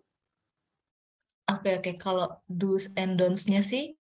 [1.49, 1.95] Oke okay, oke okay.
[1.97, 3.97] kalau do's and don'ts-nya sih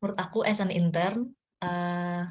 [0.00, 2.24] menurut aku as an intern uh,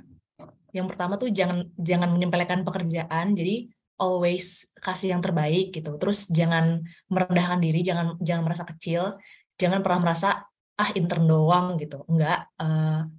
[0.76, 3.34] yang pertama tuh jangan jangan menyempelekan pekerjaan.
[3.34, 5.98] Jadi always kasih yang terbaik gitu.
[5.98, 9.18] Terus jangan merendahkan diri, jangan jangan merasa kecil,
[9.58, 10.45] jangan pernah merasa
[10.78, 12.06] ah intern doang gitu.
[12.06, 13.10] Enggak, uh,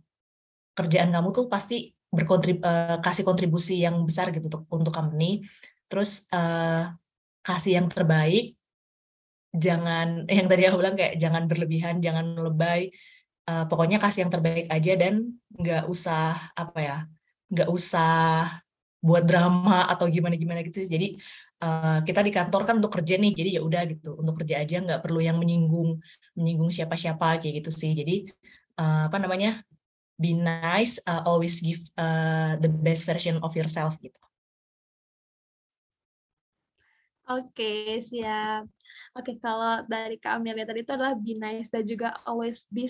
[0.79, 5.43] kerjaan kamu tuh pasti berkontrib uh, kasih kontribusi yang besar gitu untuk untuk company.
[5.91, 6.95] Terus uh,
[7.43, 8.55] kasih yang terbaik.
[9.53, 12.95] Jangan yang tadi aku bilang kayak jangan berlebihan, jangan lebay.
[13.49, 16.99] Uh, pokoknya kasih yang terbaik aja dan nggak usah apa ya,
[17.49, 18.45] nggak usah
[18.99, 20.91] buat drama atau gimana gimana gitu sih.
[20.91, 21.09] Jadi
[21.63, 24.77] uh, kita di kantor kan untuk kerja nih, jadi ya udah gitu untuk kerja aja
[24.83, 26.03] nggak perlu yang menyinggung
[26.35, 27.95] menyinggung siapa-siapa kayak gitu sih.
[27.95, 28.31] Jadi
[28.79, 29.63] uh, apa namanya
[30.19, 34.19] be nice, uh, always give uh, the best version of yourself gitu.
[37.29, 38.65] Oke, siap.
[39.13, 42.89] Oke, kalau dari Kak Amelia tadi itu adalah be nice dan juga always be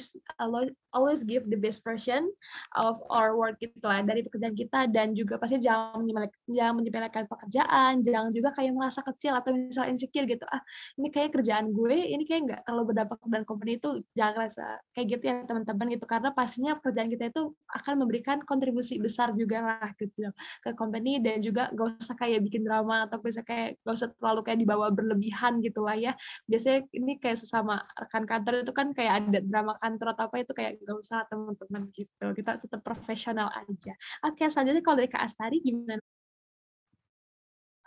[0.92, 2.28] always give the best version
[2.76, 6.04] of our work gitu lah dari pekerjaan kita dan juga pasti jangan
[6.48, 10.44] menyepelekan pekerjaan, jangan juga kayak merasa kecil atau misalnya insecure gitu.
[10.48, 10.62] Ah,
[10.96, 15.06] ini kayak kerjaan gue, ini kayak nggak terlalu berdampak dan company itu jangan rasa kayak
[15.18, 19.90] gitu ya teman-teman gitu karena pastinya pekerjaan kita itu akan memberikan kontribusi besar juga lah
[19.96, 20.30] gitu
[20.64, 24.40] ke company dan juga gak usah kayak bikin drama atau bisa kayak gak usah terlalu
[24.46, 26.12] kayak dibawa berlebihan gitu lah ya
[26.48, 30.52] biasanya ini kayak sesama rekan kantor itu kan kayak ada drama kantor atau apa itu
[30.56, 32.26] kayak gak usah teman-teman gitu.
[32.34, 33.94] Kita tetap profesional aja.
[34.26, 36.02] Oke selanjutnya kalau dari Kak Astari gimana?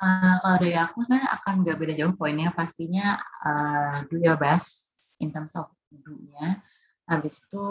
[0.02, 2.50] Uh, kalau dari aku sebenarnya akan nggak beda jauh poinnya.
[2.58, 6.58] Pastinya uh, do your best in terms of do-nya
[7.06, 7.68] habis itu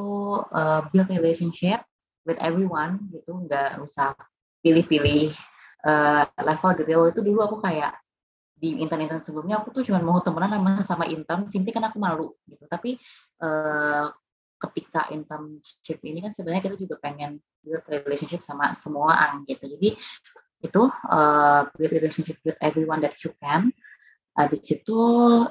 [0.53, 1.83] uh, build relationship
[2.29, 3.35] with everyone gitu.
[3.35, 4.14] Nggak usah
[4.62, 5.35] pilih-pilih
[5.89, 6.91] uh, level gitu.
[6.95, 7.99] Waktu itu dulu aku kayak
[8.61, 11.49] di intern-intern sebelumnya aku tuh cuma mau temenan sama sama intern.
[11.49, 12.62] Simply kan aku malu gitu.
[12.68, 13.01] Tapi
[13.41, 14.12] uh,
[14.61, 19.64] ketika internship ini kan sebenarnya kita juga pengen build relationship sama semua orang gitu.
[19.66, 19.96] Jadi
[20.61, 23.72] itu uh, build relationship with everyone that you can.
[24.36, 25.00] Habis itu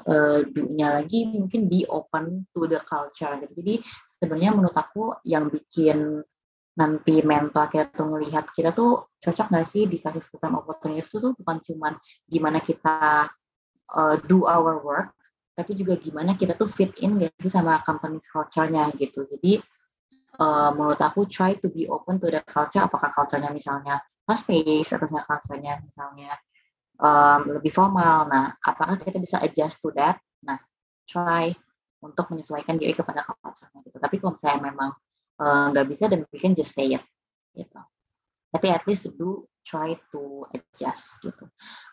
[0.02, 0.40] uh,
[0.78, 3.52] lagi mungkin be open to the culture gitu.
[3.58, 3.74] Jadi
[4.18, 6.22] sebenarnya menurut aku yang bikin
[6.78, 11.36] nanti mentor kita tuh melihat kita tuh cocok nggak sih dikasih time opportunity itu tuh
[11.36, 11.92] bukan cuman
[12.24, 13.28] gimana kita
[13.92, 15.12] uh, do our work
[15.60, 19.60] tapi juga gimana kita tuh fit in gak sih sama company culture-nya gitu jadi
[20.40, 24.96] uh, menurut aku try to be open to the culture apakah culture-nya misalnya fast pace
[24.96, 26.32] atau culture-nya misalnya
[27.00, 28.28] um, lebih formal.
[28.28, 30.20] Nah, apakah kita bisa adjust to that?
[30.44, 30.60] Nah,
[31.08, 31.50] try
[32.00, 33.98] untuk menyesuaikan diri kepada culture-nya gitu.
[33.98, 34.90] Tapi kalau misalnya memang
[35.40, 37.04] uh, nggak uh, bisa dan mungkin just say it
[37.56, 37.80] gitu.
[38.50, 41.48] Tapi at least do try to adjust gitu.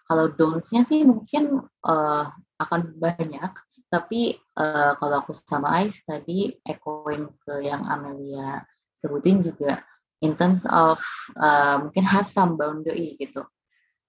[0.07, 2.25] Kalau don'ts-nya sih mungkin uh,
[2.63, 3.51] akan banyak,
[3.91, 8.63] tapi uh, kalau aku sama Ais tadi echoing ke yang Amelia
[8.95, 9.83] sebutin juga
[10.23, 10.97] in terms of
[11.37, 13.43] uh, mungkin have some boundary gitu.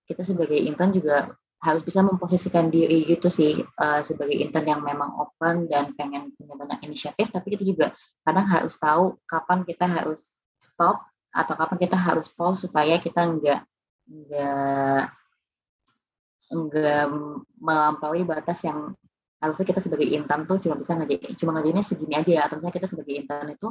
[0.07, 5.11] Kita sebagai intern juga harus bisa memposisikan diri gitu sih uh, sebagai intern yang memang
[5.19, 7.87] open dan pengen punya banyak inisiatif tapi kita juga
[8.23, 11.03] kadang harus tahu kapan kita harus stop
[11.35, 13.67] atau kapan kita harus pause supaya kita enggak
[14.07, 15.11] enggak
[16.53, 17.13] enggak
[17.61, 18.93] melampaui batas yang
[19.39, 22.75] harusnya kita sebagai intern tuh cuma bisa ngajain cuma ngajainnya segini aja ya atau misalnya
[22.75, 23.69] kita sebagai intern itu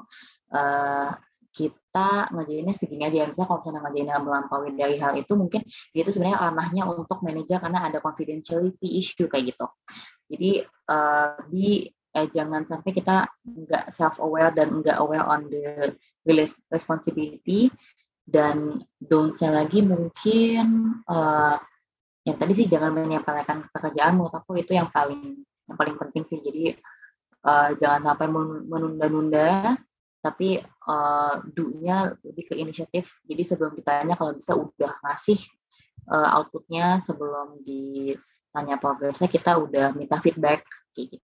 [0.56, 1.12] uh,
[1.58, 3.26] kita ngerjainnya segini aja.
[3.26, 7.90] Misalnya kalau misalnya ngerjainnya melampaui dari hal itu, mungkin itu sebenarnya ranahnya untuk manajer karena
[7.90, 9.66] ada confidentiality issue kayak gitu.
[10.30, 10.52] Jadi
[10.94, 15.98] uh, di eh, jangan sampai kita nggak self aware dan nggak aware on the
[16.70, 17.74] responsibility
[18.28, 21.58] dan don't-nya lagi mungkin uh,
[22.28, 26.44] yang tadi sih jangan menyepelekan pekerjaan menurut aku itu yang paling yang paling penting sih
[26.44, 26.76] jadi
[27.48, 28.28] uh, jangan sampai
[28.68, 29.80] menunda-nunda
[30.20, 30.60] tapi
[30.92, 33.24] uh, do-nya lebih ke inisiatif.
[33.24, 35.40] Jadi sebelum ditanya kalau bisa udah ngasih
[36.12, 40.68] uh, outputnya sebelum ditanya progresnya kita udah minta feedback
[40.98, 41.27] gitu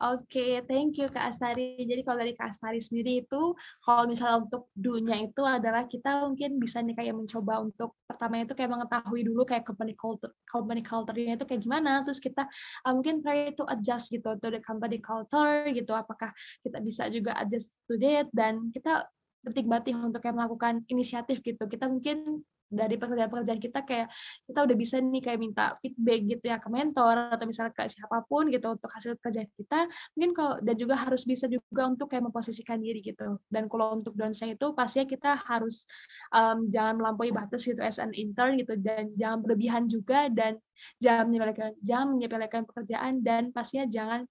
[0.00, 1.76] Oke, okay, thank you Kak Asari.
[1.84, 3.52] Jadi kalau dari Kak Asari sendiri itu,
[3.84, 8.56] kalau misalnya untuk dunia itu adalah kita mungkin bisa nih kayak mencoba untuk pertama itu
[8.56, 12.48] kayak mengetahui dulu kayak company culture, company culture-nya itu kayak gimana, terus kita
[12.88, 16.32] uh, mungkin try to adjust gitu to the company culture gitu, apakah
[16.64, 19.04] kita bisa juga adjust to that dan kita
[19.44, 21.68] betik bating untuk kayak melakukan inisiatif gitu.
[21.68, 22.40] Kita mungkin
[22.70, 24.06] dari pekerjaan-pekerjaan kita kayak
[24.46, 28.22] kita udah bisa nih kayak minta feedback gitu ya ke mentor atau misalnya ke siapa
[28.30, 32.30] pun gitu untuk hasil kerja kita mungkin kalau dan juga harus bisa juga untuk kayak
[32.30, 33.42] memposisikan diri gitu.
[33.50, 35.90] Dan kalau untuk downside itu pastinya kita harus
[36.30, 40.56] um, jangan melampaui batas gitu as an intern gitu dan jangan berlebihan juga dan
[41.02, 44.24] jangan menyepelekan jangan menyepelekan pekerjaan dan pastinya jangan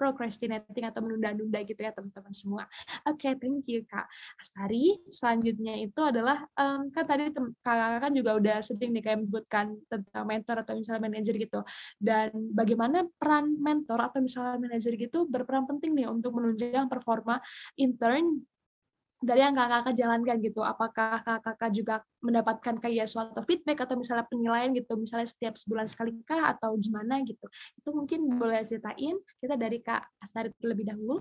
[0.00, 2.64] procrastinating atau menunda-nunda gitu ya teman-teman semua.
[3.04, 4.08] Oke, okay, thank you Kak
[4.40, 4.96] Astari.
[5.12, 7.28] Selanjutnya itu adalah um, kan tadi
[7.60, 11.60] kakak kan juga udah sering nih kayak menyebutkan tentang mentor atau misalnya manajer gitu.
[12.00, 17.36] Dan bagaimana peran mentor atau misalnya manajer gitu berperan penting nih untuk menunjang performa
[17.76, 18.40] intern
[19.20, 21.94] dari yang kakak-kakak jalankan gitu, apakah kakak-kakak juga
[22.24, 27.20] mendapatkan kayak suatu feedback atau misalnya penilaian gitu, misalnya setiap sebulan sekali kah atau gimana
[27.28, 27.44] gitu.
[27.76, 31.20] Itu mungkin boleh ceritain, kita dari Kak Astari terlebih dahulu.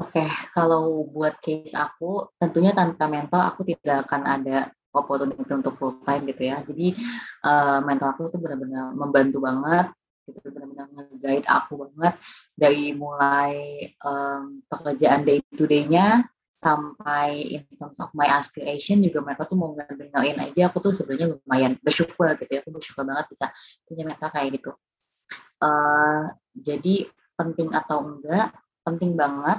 [0.00, 5.74] Oke, okay, kalau buat case aku, tentunya tanpa mentor aku tidak akan ada opportunity untuk
[5.76, 6.62] full time gitu ya.
[6.62, 6.96] Jadi
[7.44, 9.92] uh, mentor aku itu benar-benar membantu banget
[10.32, 12.14] gitu benar-benar nge-guide aku banget
[12.56, 13.54] dari mulai
[14.02, 16.26] um, pekerjaan day to day-nya
[16.62, 21.34] sampai in terms of my aspiration juga mereka tuh mau ngedengerin aja aku tuh sebenarnya
[21.34, 23.50] lumayan bersyukur gitu ya aku bersyukur banget bisa
[23.82, 24.70] punya mereka kayak gitu.
[25.58, 28.54] Uh, jadi penting atau enggak
[28.86, 29.58] penting banget.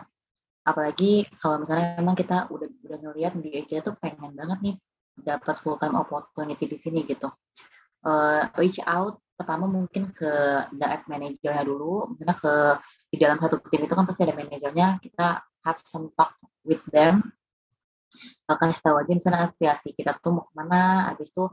[0.63, 4.75] Apalagi kalau misalnya memang kita udah udah ngelihat di kita tuh pengen banget nih
[5.19, 7.27] dapat full time opportunity di sini gitu
[8.03, 10.31] uh, reach out pertama mungkin ke
[10.71, 12.13] direct manajernya dulu.
[12.13, 12.53] Misalnya ke
[13.11, 17.33] di dalam satu tim itu kan pasti ada manajernya kita have some talk with them.
[18.45, 21.11] Kasih tahu aja misalnya aspirasi kita tuh mau ke mana.
[21.11, 21.49] Habis itu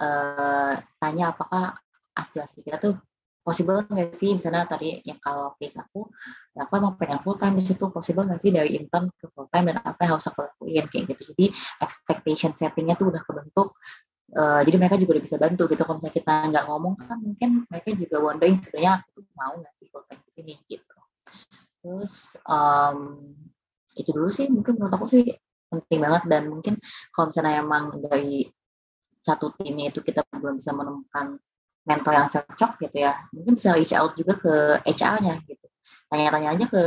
[0.00, 1.76] uh, tanya apakah
[2.16, 2.96] aspirasi kita tuh
[3.44, 4.32] possible nggak sih?
[4.32, 6.08] Misalnya tadi yang kalau case aku
[6.56, 7.92] ya aku emang pengen full time di situ.
[7.92, 10.88] Possible nggak sih dari intern ke full time dan apa yang harus aku lakuin?
[10.88, 11.22] Kayak gitu.
[11.36, 11.46] Jadi
[11.84, 13.76] expectation settingnya tuh udah kebentuk
[14.28, 15.82] Uh, jadi mereka juga udah bisa bantu gitu.
[15.82, 19.88] Kalau misalnya kita nggak ngomong kan mungkin mereka juga wondering sebenarnya aku mau nggak sih
[19.88, 20.96] time di sini gitu.
[21.78, 23.22] terus um,
[23.94, 25.24] itu dulu sih mungkin menurut aku sih
[25.72, 26.22] penting banget.
[26.28, 26.76] Dan mungkin
[27.14, 28.44] kalau misalnya emang dari
[29.24, 31.40] satu timnya itu kita belum bisa menemukan
[31.88, 34.52] mentor yang cocok gitu ya mungkin bisa reach out juga ke
[34.84, 35.66] HR-nya gitu.
[36.08, 36.84] Tanya-tanya aja ke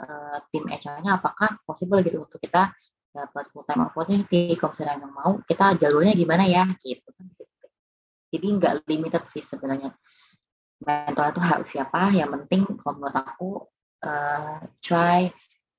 [0.00, 2.72] uh, tim HR-nya apakah possible gitu untuk kita
[3.10, 6.64] dapat full time opportunity kalau misalnya emang mau kita jalurnya gimana ya?
[6.78, 7.26] Gitu kan
[8.30, 9.90] jadi nggak limited sih sebenarnya.
[10.80, 12.14] Mentor itu harus siapa?
[12.14, 13.50] Yang penting kalau menurut aku
[14.06, 15.28] uh, try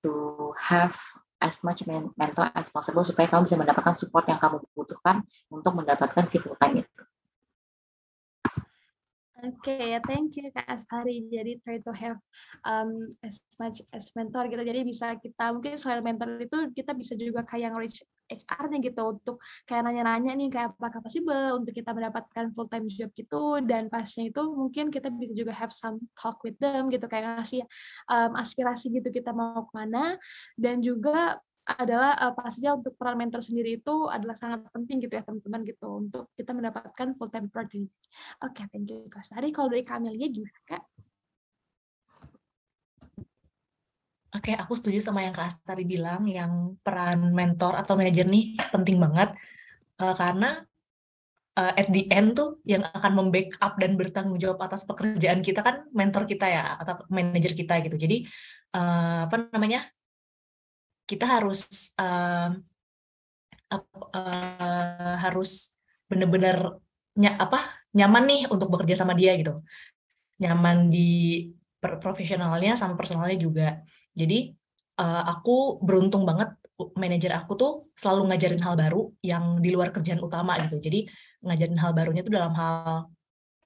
[0.04, 0.14] to
[0.60, 0.94] have
[1.42, 6.30] as much mentor as possible supaya kamu bisa mendapatkan support yang kamu butuhkan untuk mendapatkan
[6.30, 7.02] si full time itu.
[9.42, 11.26] Oke, okay, thank you Kak Astari.
[11.26, 12.22] Jadi try to have
[12.62, 12.94] um,
[13.26, 14.62] as much as mentor gitu.
[14.62, 19.42] Jadi bisa kita mungkin selain mentor itu kita bisa juga kayak reach HR-nya gitu untuk
[19.66, 24.30] kayak nanya-nanya nih kayak apakah possible untuk kita mendapatkan full time job gitu dan pasnya
[24.30, 27.66] itu mungkin kita bisa juga have some talk with them gitu kayak ngasih
[28.08, 30.16] um, aspirasi gitu kita mau ke mana
[30.56, 31.42] dan juga
[31.78, 35.88] adalah uh, pastinya untuk peran mentor sendiri itu adalah sangat penting gitu ya teman-teman gitu
[35.88, 37.96] untuk kita mendapatkan full time opportunity.
[38.44, 39.54] Oke, okay, thank you Kak Sari.
[39.54, 40.84] Kalau dari Kamelia gimana Kak?
[44.32, 48.56] Oke, okay, aku setuju sama yang Kak Astari bilang, yang peran mentor atau manajer nih
[48.72, 49.36] penting banget,
[50.00, 50.64] uh, karena
[51.60, 55.84] uh, at the end tuh yang akan membackup dan bertanggung jawab atas pekerjaan kita kan
[55.92, 58.00] mentor kita ya, atau manajer kita gitu.
[58.00, 58.24] Jadi,
[58.72, 59.92] uh, apa namanya,
[61.12, 62.56] kita harus uh,
[63.76, 65.76] uh, harus
[66.08, 66.80] benar-benar
[67.20, 69.60] ny apa nyaman nih untuk bekerja sama dia gitu.
[70.40, 71.52] Nyaman di
[71.82, 73.84] profesionalnya sama personalnya juga.
[74.16, 74.56] Jadi
[75.04, 76.56] uh, aku beruntung banget
[76.98, 80.80] manajer aku tuh selalu ngajarin hal baru yang di luar kerjaan utama gitu.
[80.80, 81.06] Jadi
[81.44, 83.12] ngajarin hal barunya tuh dalam hal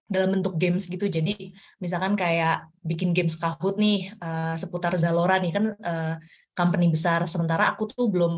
[0.09, 1.05] dalam bentuk games gitu.
[1.05, 6.15] Jadi misalkan kayak bikin games Kahoot nih uh, seputar Zalora nih kan uh,
[6.55, 7.21] company besar.
[7.27, 8.33] Sementara aku tuh belum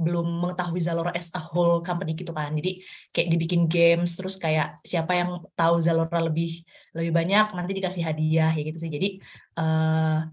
[0.00, 2.56] belum mengetahui Zalora as a whole company gitu kan.
[2.56, 2.80] Jadi
[3.12, 6.64] kayak dibikin games terus kayak siapa yang tahu Zalora lebih
[6.96, 8.90] lebih banyak nanti dikasih hadiah ya gitu sih.
[8.92, 9.08] Jadi
[9.60, 10.24] uh,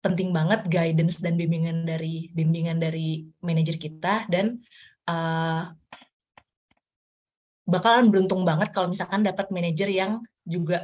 [0.00, 4.24] penting banget guidance dan bimbingan dari bimbingan dari manajer kita.
[4.32, 4.64] Dan
[5.08, 5.68] uh,
[7.68, 10.82] bakalan beruntung banget kalau misalkan dapat manajer yang juga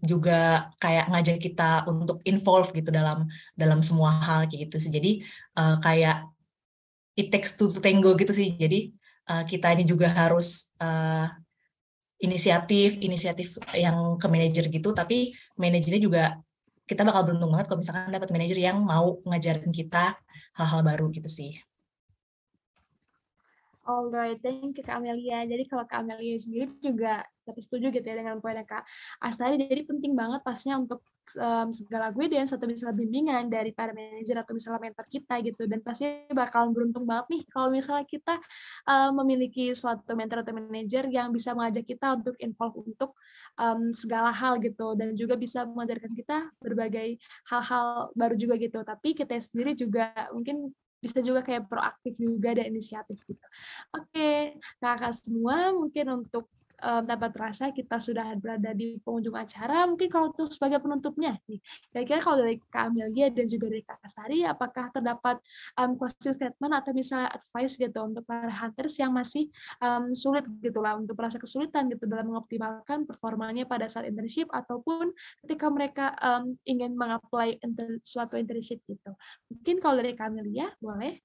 [0.00, 3.26] juga kayak ngajak kita untuk involve gitu dalam
[3.58, 4.92] dalam semua hal kayak gitu sih.
[4.94, 5.12] Jadi
[5.58, 6.30] uh, kayak
[7.18, 8.54] it takes two to tango gitu sih.
[8.54, 8.94] Jadi
[9.30, 11.26] uh, kita ini juga harus uh,
[12.22, 14.94] inisiatif inisiatif yang ke manajer gitu.
[14.94, 16.22] Tapi manajernya juga
[16.84, 20.14] kita bakal beruntung banget kalau misalkan dapat manajer yang mau ngajarin kita
[20.54, 21.56] hal-hal baru gitu sih
[23.84, 25.44] Alright, thank you Kak Amelia.
[25.44, 28.80] Jadi kalau Kak Amelia sendiri juga tapi setuju gitu ya dengan poinnya Kak
[29.20, 29.60] Astari.
[29.60, 31.04] Jadi penting banget pasnya untuk
[31.36, 35.68] um, segala dan satu misalnya bimbingan dari para manajer atau misalnya mentor kita gitu.
[35.68, 38.40] Dan pasti bakal beruntung banget nih kalau misalnya kita
[38.88, 43.12] um, memiliki suatu mentor atau manajer yang bisa mengajak kita untuk involve untuk
[43.60, 44.96] um, segala hal gitu.
[44.96, 47.20] Dan juga bisa mengajarkan kita berbagai
[47.52, 48.80] hal-hal baru juga gitu.
[48.80, 50.72] Tapi kita sendiri juga mungkin
[51.04, 53.44] bisa juga kayak proaktif juga dan inisiatif gitu.
[53.92, 56.48] Oke, kakak semua mungkin untuk
[56.82, 59.86] um, tanpa terasa kita sudah berada di pengunjung acara.
[59.86, 61.38] Mungkin kalau untuk sebagai penutupnya,
[61.92, 65.38] kira-kira kalau dari Kak Amelia dan juga dari Kak Sari, apakah terdapat
[65.78, 69.48] um, closing statement atau misalnya advice gitu untuk para hunters yang masih
[69.78, 75.14] um, sulit gitu lah, untuk merasa kesulitan gitu dalam mengoptimalkan performanya pada saat internship ataupun
[75.46, 79.12] ketika mereka um, ingin mengapply inter suatu internship gitu.
[79.52, 81.20] Mungkin kalau dari Kak Amelia, boleh?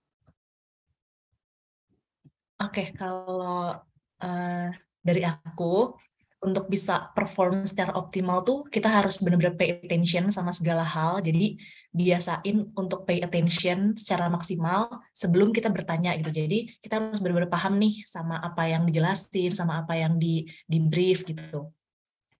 [2.59, 3.71] Oke, okay, kalau
[4.19, 4.69] uh,
[5.09, 5.97] dari aku
[6.39, 11.19] untuk bisa perform secara optimal tuh kita harus benar-benar pay attention sama segala hal.
[11.19, 11.59] Jadi
[11.91, 16.31] biasain untuk pay attention secara maksimal sebelum kita bertanya gitu.
[16.31, 20.79] Jadi kita harus benar-benar paham nih sama apa yang dijelasin, sama apa yang di di
[20.79, 21.75] brief gitu.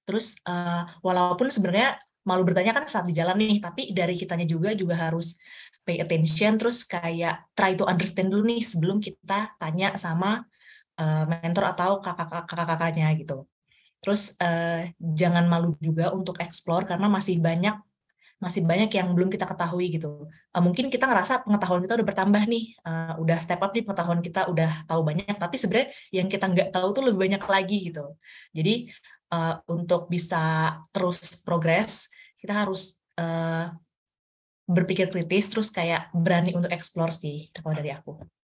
[0.07, 4.71] Terus uh, walaupun sebenarnya malu bertanya kan saat di jalan nih, tapi dari kitanya juga
[4.77, 5.35] juga harus
[5.83, 10.45] pay attention terus kayak try to understand dulu nih sebelum kita tanya sama
[10.99, 13.47] uh, mentor atau kakak-kakaknya gitu.
[14.03, 17.75] Terus uh, jangan malu juga untuk explore karena masih banyak
[18.39, 20.31] masih banyak yang belum kita ketahui gitu.
[20.55, 24.23] Uh, mungkin kita ngerasa pengetahuan kita udah bertambah nih, uh, udah step up nih pengetahuan
[24.23, 28.15] kita udah tahu banyak, tapi sebenarnya yang kita nggak tahu tuh lebih banyak lagi gitu.
[28.55, 28.87] Jadi
[29.35, 32.07] uh, untuk bisa terus progres,
[32.39, 33.75] kita harus uh,
[34.71, 38.38] berpikir kritis, terus kayak berani untuk explore sih kalau dari aku.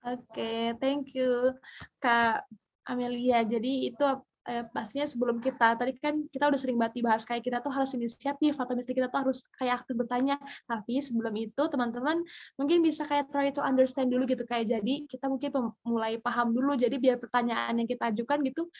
[0.00, 1.52] Oke, okay, thank you
[2.00, 2.48] Kak
[2.88, 3.44] Amelia.
[3.44, 4.00] Jadi itu
[4.48, 7.92] eh, pastinya sebelum kita tadi kan kita udah sering banget dibahas kayak kita tuh harus
[7.92, 10.40] inisiatif atau misalnya kita tuh harus kayak aktif bertanya.
[10.64, 12.16] Tapi sebelum itu teman-teman
[12.56, 15.52] mungkin bisa kayak try to understand dulu gitu kayak jadi kita mungkin
[15.84, 16.80] mulai paham dulu.
[16.80, 18.72] Jadi biar pertanyaan yang kita ajukan gitu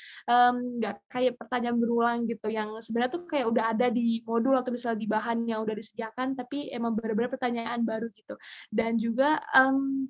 [0.80, 2.48] nggak um, kayak pertanyaan berulang gitu.
[2.48, 6.32] Yang sebenarnya tuh kayak udah ada di modul atau misalnya di bahan yang udah disediakan
[6.32, 8.40] tapi emang benar-benar pertanyaan baru gitu.
[8.72, 10.08] Dan juga um,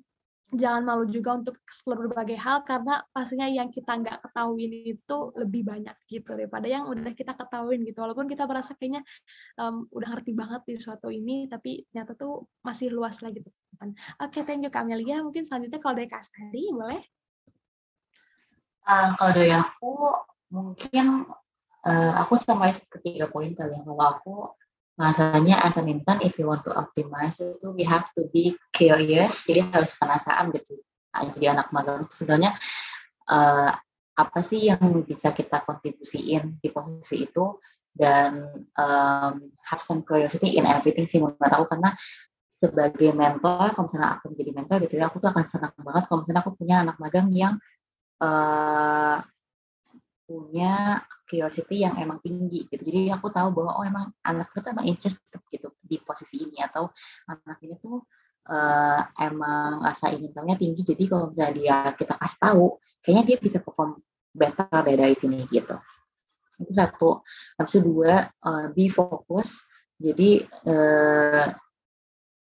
[0.51, 5.63] jangan malu juga untuk explore berbagai hal karena pastinya yang kita nggak ketahui itu lebih
[5.63, 8.03] banyak gitu daripada yang udah kita ketahuin gitu.
[8.03, 9.01] Walaupun kita merasa kayaknya
[9.59, 14.29] um, udah ngerti banget di suatu ini tapi ternyata tuh masih luas lagi gitu oke
[14.29, 17.01] okay, thank you Kamelia mungkin selanjutnya kalau dari Kastari boleh?
[18.85, 19.93] Uh, kalau dari aku
[20.51, 21.25] mungkin
[21.85, 23.81] uh, aku sama ketiga poin kali ya.
[23.81, 24.35] Kalau aku
[25.01, 29.49] Masanya as an intern, if you want to optimize itu, we have to be curious,
[29.49, 30.77] jadi harus penasaran gitu.
[31.09, 32.53] Nah, jadi anak magang sebenarnya
[33.25, 33.73] uh,
[34.13, 37.57] apa sih yang bisa kita kontribusiin di posisi itu?
[37.91, 38.45] Dan
[38.77, 39.33] um,
[39.67, 41.65] have some curiosity in everything sih menurut aku.
[41.73, 41.89] Karena
[42.53, 46.21] sebagai mentor, kalau misalnya aku menjadi mentor gitu ya, aku tuh akan senang banget kalau
[46.21, 47.57] misalnya aku punya anak magang yang
[48.21, 49.17] uh,
[50.31, 52.79] punya curiosity yang emang tinggi gitu.
[52.87, 56.87] Jadi aku tahu bahwa oh emang anak itu emang interested gitu di posisi ini atau
[57.27, 57.99] anak ini tuh
[58.47, 60.81] uh, emang rasa ingin tahunya tinggi.
[60.87, 62.65] Jadi kalau misalnya dia kita kasih tahu,
[63.03, 63.99] kayaknya dia bisa perform
[64.31, 65.75] better dari, dari sini gitu.
[66.63, 67.27] Itu satu.
[67.59, 69.59] Habis itu dua, uh, be fokus.
[69.99, 71.51] Jadi uh,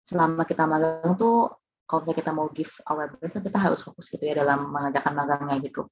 [0.07, 1.51] selama kita magang tuh
[1.85, 5.61] kalau misalnya kita mau give our best kita harus fokus gitu ya dalam mengajarkan magangnya
[5.61, 5.91] gitu.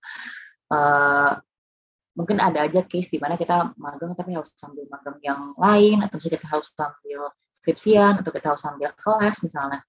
[0.71, 1.35] Uh,
[2.21, 6.21] mungkin ada aja case di mana kita magang tapi harus sambil magang yang lain atau
[6.21, 9.81] misalnya kita harus sambil skripsian atau kita harus sambil kelas misalnya.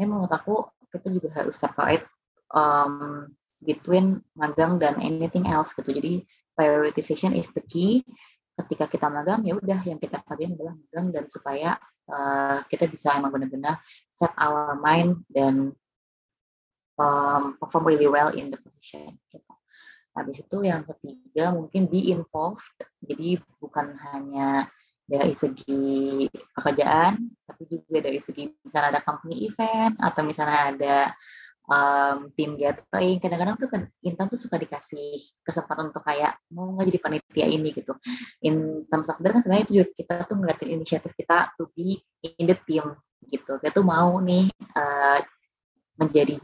[0.00, 2.08] Ini menurut aku kita juga harus separate
[2.56, 3.28] um,
[3.60, 5.92] between magang dan anything else gitu.
[5.92, 6.24] Jadi
[6.56, 8.00] prioritization is the key.
[8.56, 11.76] Ketika kita magang ya udah yang kita kerjain adalah magang dan supaya
[12.08, 15.76] uh, kita bisa emang benar-benar set our mind dan
[16.96, 19.18] um, perform really well in the position.
[19.28, 19.43] Gitu.
[20.14, 22.64] Habis itu yang ketiga mungkin be involved.
[23.02, 24.70] Jadi bukan hanya
[25.04, 26.24] dari segi
[26.56, 30.96] pekerjaan, tapi juga dari segi misalnya ada company event atau misalnya ada
[31.68, 33.20] um, team gathering.
[33.20, 37.68] Kadang-kadang tuh kan Intan tuh suka dikasih kesempatan untuk kayak mau nggak jadi panitia ini
[37.76, 37.92] gitu.
[38.44, 42.48] In terms of kan sebenarnya itu juga kita tuh ngeliatin inisiatif kita to be in
[42.48, 42.96] the team
[43.28, 43.60] gitu.
[43.60, 44.48] Kita tuh mau nih
[44.78, 45.20] uh,
[46.00, 46.40] menjadi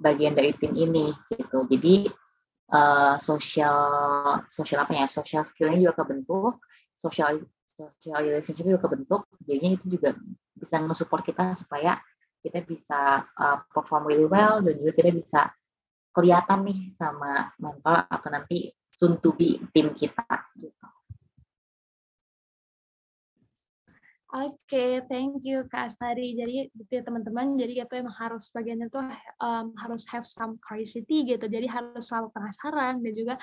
[0.00, 1.68] bagian dari tim ini gitu.
[1.68, 2.08] Jadi
[2.70, 3.78] uh, social
[4.46, 6.62] social apa ya social skillnya juga kebentuk
[6.96, 7.42] social
[7.74, 10.16] social relationship juga kebentuk jadinya itu juga
[10.56, 11.98] bisa mensupport kita supaya
[12.40, 15.40] kita bisa uh, perform really well dan juga kita bisa
[16.10, 19.22] kelihatan nih sama mentor atau nanti soon
[19.70, 20.26] tim kita
[20.58, 20.86] gitu.
[24.30, 26.38] Oke, okay, thank you Kak Astari.
[26.38, 29.02] Jadi gitu ya teman-teman, jadi itu emang harus bagiannya tuh
[29.42, 31.50] um, harus have some curiosity gitu.
[31.50, 33.34] Jadi harus selalu penasaran dan juga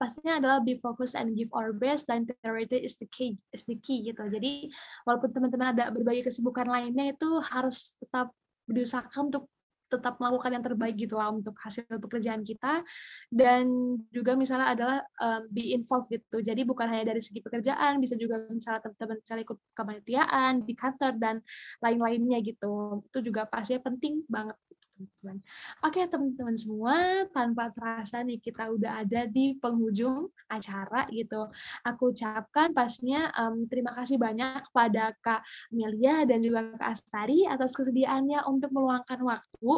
[0.00, 3.76] pastinya adalah be focused and give our best dan priority is the key is the
[3.84, 4.16] key gitu.
[4.32, 4.72] Jadi
[5.04, 8.32] walaupun teman-teman ada berbagai kesibukan lainnya itu harus tetap
[8.64, 9.44] berusaha untuk
[9.90, 12.86] tetap melakukan yang terbaik gitu lah untuk hasil pekerjaan kita.
[13.26, 16.38] Dan juga misalnya adalah um, be involved gitu.
[16.40, 21.12] Jadi bukan hanya dari segi pekerjaan bisa juga misalnya teman-teman misalnya ikut kepanitiaan di kantor
[21.18, 21.36] dan
[21.82, 23.02] lain-lainnya gitu.
[23.10, 24.56] Itu juga pastinya penting banget
[25.00, 25.36] teman-teman.
[25.80, 31.48] Oke teman-teman semua, tanpa terasa nih kita udah ada di penghujung acara gitu.
[31.88, 35.40] Aku ucapkan pastinya um, terima kasih banyak kepada Kak
[35.72, 39.72] Melia dan juga Kak Astari atas kesediaannya untuk meluangkan waktu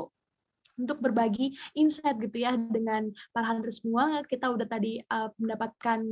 [0.73, 4.27] untuk berbagi insight gitu ya dengan para hunter semua.
[4.27, 6.03] Kita udah tadi uh, mendapatkan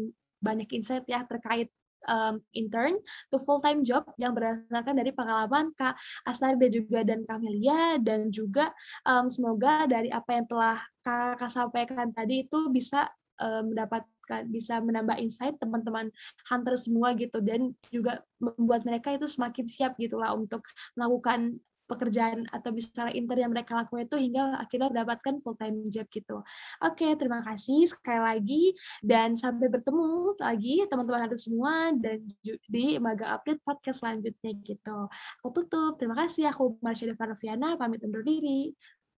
[0.41, 1.69] banyak insight ya terkait
[2.09, 2.97] um, intern
[3.29, 8.31] to full time job yang berdasarkan dari pengalaman Kak Astari dan juga dan Kamelia dan
[8.33, 8.73] juga
[9.05, 13.09] um, semoga dari apa yang telah Kak, Kak sampaikan tadi itu bisa
[13.41, 16.07] um, mendapatkan bisa menambah insight teman-teman
[16.47, 20.63] hunter semua gitu dan juga membuat mereka itu semakin siap gitulah untuk
[20.95, 21.59] melakukan
[21.91, 26.47] pekerjaan atau bisa intern yang mereka lakukan itu hingga akhirnya mendapatkan full time job gitu.
[26.87, 28.63] Oke, terima kasih sekali lagi
[29.03, 35.11] dan sampai bertemu lagi teman-teman ada semua dan di Maga Update podcast selanjutnya gitu.
[35.43, 35.99] Aku tutup.
[35.99, 36.47] Terima kasih.
[36.55, 38.71] Aku Marsha Devanoviana pamit undur diri.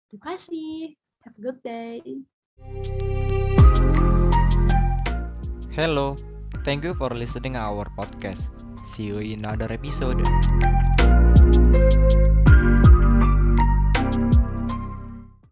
[0.08, 0.96] Terima kasih.
[1.28, 2.00] Have a good day.
[5.72, 6.20] Hello,
[6.68, 8.52] thank you for listening our podcast.
[8.84, 10.20] See you in another episode.